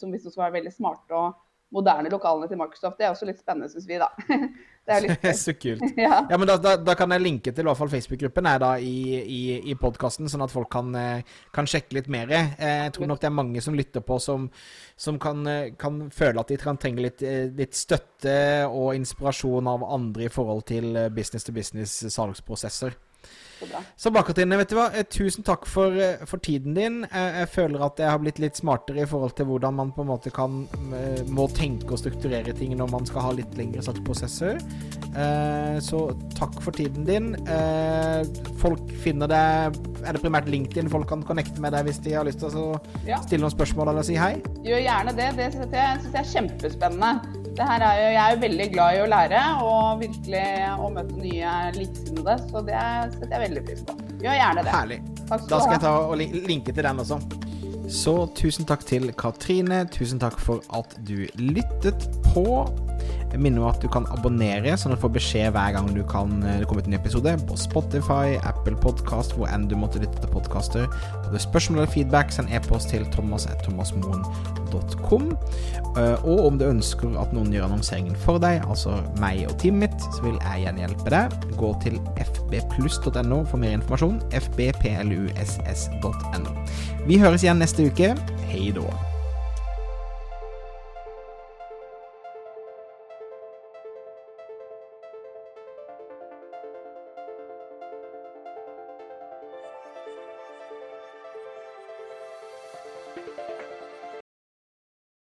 som 0.00 0.10
vi 0.10 0.18
skal 0.18 0.42
være 0.48 0.58
veldig 0.58 0.74
smarte 0.74 1.14
og 1.14 1.38
moderne 1.74 2.10
lokalene 2.12 2.48
til 2.50 2.58
Microsoft. 2.60 2.98
Det 2.98 3.06
er 3.06 3.12
også 3.12 3.26
litt 3.28 3.40
spennende, 3.40 3.68
syns 3.72 3.86
vi, 3.88 3.98
da. 4.00 4.10
Det 4.86 4.94
er 4.94 5.02
litt 5.02 5.24
Så 5.40 5.56
kult. 5.58 5.82
ja. 5.98 6.20
ja. 6.30 6.38
men 6.38 6.46
da, 6.46 6.56
da, 6.62 6.76
da, 6.78 6.94
kan 6.98 7.10
jeg 7.10 7.24
linke 7.24 7.50
til 7.50 7.64
i 7.64 7.68
hvert 7.68 7.80
fall 7.80 7.90
Facebook-gruppen 7.90 8.48
i, 8.86 8.92
i, 9.18 9.40
i 9.72 9.74
podkasten, 9.78 10.30
sånn 10.30 10.44
at 10.46 10.54
folk 10.54 10.70
kan, 10.70 10.92
eh, 10.94 11.38
kan, 11.56 11.66
sjekke 11.66 11.98
litt 11.98 12.10
mer. 12.12 12.30
Eh, 12.30 12.84
jeg 12.86 12.94
tror 12.94 13.10
nok 13.10 13.22
det 13.22 13.30
er 13.30 13.34
mange 13.34 13.64
som 13.64 13.74
lytter 13.74 14.04
på, 14.06 14.20
som, 14.22 14.46
som 14.94 15.18
kan, 15.22 15.42
eh, 15.50 15.72
kan, 15.78 16.04
føle 16.14 16.42
at 16.42 16.52
de 16.52 16.60
kan 16.62 16.78
trenge 16.78 17.02
litt, 17.02 17.24
litt, 17.58 17.74
støtte 17.74 18.36
og 18.70 18.94
inspirasjon 18.94 19.66
av 19.70 19.82
andre 19.90 20.28
i 20.28 20.32
forhold 20.32 20.68
til 20.70 20.94
business 21.14 21.46
to 21.46 21.54
business 21.56 21.98
salgsprosesser. 22.14 22.94
Så 23.96 24.10
bra. 24.10 24.22
Katrine, 24.22 24.56
vet 24.60 24.70
du 24.70 24.76
hva? 24.76 24.90
Eh, 24.92 25.06
tusen 25.08 25.44
takk 25.46 25.64
for, 25.68 25.94
eh, 25.96 26.24
for, 26.28 26.38
tiden 26.42 26.74
din. 26.76 26.98
Jeg 27.08 27.48
føler 27.48 27.84
at 27.86 27.98
jeg 27.98 28.10
har 28.10 28.20
blitt 28.20 28.40
litt 28.42 28.58
smartere 28.58 29.02
i 29.02 29.08
forhold 29.08 29.32
til 29.38 29.48
hvordan 29.48 29.78
man 29.78 29.92
på 29.96 30.04
en 30.04 30.10
måte 30.10 30.32
kan 30.34 30.66
eh, 30.92 31.22
må 31.32 31.48
tenke 31.48 31.94
og 31.96 32.00
strukturere 32.02 32.52
ting 32.56 32.76
når 32.76 32.90
man 32.92 33.08
skal 33.08 33.24
ha 33.24 33.32
litt 33.38 33.56
lengre 33.56 33.84
saksprosesser. 33.84 34.60
Så 35.80 35.98
takk 36.36 36.58
for 36.60 36.76
tiden 36.76 37.06
din. 37.08 37.30
Folk 38.60 38.90
finner 39.00 39.30
deg 39.30 39.78
Er 40.04 40.12
det 40.12 40.20
primært 40.20 40.50
LinkedIn 40.52 40.90
folk 40.92 41.08
kan 41.08 41.22
connecte 41.24 41.62
med 41.62 41.72
deg 41.72 41.88
hvis 41.88 42.02
de 42.04 42.12
har 42.12 42.28
lyst 42.28 42.42
til 42.42 42.52
å 42.52 42.76
stille 43.24 43.40
noen 43.40 43.54
spørsmål 43.54 43.94
eller 43.94 44.04
si 44.06 44.18
hei? 44.20 44.34
Gjør 44.66 44.84
gjerne 44.84 45.16
det. 45.16 45.30
Det 45.40 45.48
syns 45.54 45.72
jeg, 45.72 46.04
jeg 46.12 46.20
er 46.20 46.30
kjempespennende 46.34 47.35
er 47.64 47.84
jo, 47.96 48.08
jeg 48.12 48.20
er 48.20 48.34
jo 48.34 48.40
veldig 48.42 48.66
glad 48.72 48.96
i 48.96 49.00
å 49.00 49.08
lære 49.08 49.42
og 49.64 50.02
virkelig 50.02 50.44
å 50.76 50.90
møte 50.92 51.18
nye 51.20 51.54
likesinnede. 51.76 52.36
Så 52.50 52.62
det 52.66 52.84
setter 53.16 53.34
jeg 53.36 53.44
veldig 53.46 53.64
pris 53.70 53.84
på. 53.88 53.96
Gjør 54.24 54.38
gjerne 54.40 54.66
det. 54.66 54.74
Herlig. 54.76 55.00
Da 55.26 55.38
skal 55.42 55.74
jeg 55.76 55.82
ta 55.82 55.94
og 56.04 56.16
linke 56.20 56.74
til 56.74 56.86
den 56.86 57.04
også. 57.04 57.20
Så 57.92 58.16
tusen 58.34 58.66
takk 58.66 58.82
til 58.86 59.12
Katrine. 59.14 59.84
Tusen 59.94 60.20
takk 60.22 60.38
for 60.42 60.64
at 60.74 60.96
du 61.06 61.26
lyttet 61.38 62.08
på. 62.32 62.66
Jeg 63.32 63.40
minner 63.42 63.62
om 63.62 63.68
at 63.68 63.82
du 63.82 63.88
kan 63.92 64.06
abonnere, 64.14 64.76
sånn 64.78 64.92
at 64.94 64.98
du 65.00 65.04
får 65.04 65.14
beskjed 65.16 65.52
hver 65.56 65.70
gang 65.76 65.86
du 65.92 66.02
kan 66.08 66.28
eh, 66.42 66.58
det 66.62 66.68
kommer 66.68 66.82
ut 66.82 66.88
en 66.88 66.92
ny 66.94 66.98
episode. 67.00 67.30
På 67.48 67.54
Spotify, 67.60 68.26
Apple 68.48 68.76
Podcast, 68.82 69.30
hvor 69.36 69.46
enn 69.52 69.64
du 69.70 69.76
måtte 69.78 70.02
lytte 70.02 70.18
til 70.22 70.30
podkaster. 70.32 70.84
Har 70.88 71.30
du 71.32 71.38
spørsmål 71.42 71.78
eller 71.82 71.92
feedback, 71.92 72.28
send 72.34 72.48
e-post 72.54 72.86
til 72.94 73.02
thomas.thomasmoen.com. 73.14 75.24
Eh, 75.96 76.16
og 76.24 76.38
om 76.46 76.54
du 76.60 76.64
ønsker 76.68 77.08
at 77.20 77.30
noen 77.36 77.52
gjør 77.54 77.68
annonseringen 77.68 78.16
for 78.24 78.36
deg, 78.42 78.54
altså 78.66 78.92
meg 79.22 79.36
og 79.50 79.56
teamet 79.62 79.80
mitt, 79.86 80.00
så 80.14 80.20
vil 80.24 80.36
jeg 80.38 80.56
gjerne 80.64 80.82
hjelpe 80.84 81.08
deg. 81.12 81.24
Gå 81.60 81.70
til 81.84 81.94
fbpluss.no 82.22 83.38
for 83.50 83.58
mer 83.60 83.72
informasjon. 83.76 84.16
fbpluss.no. 84.46 86.50
Vi 87.06 87.14
høres 87.22 87.42
igjen 87.44 87.60
neste 87.62 87.80
uke. 87.90 88.08
Hei 88.46 88.64
da. 88.76 89.15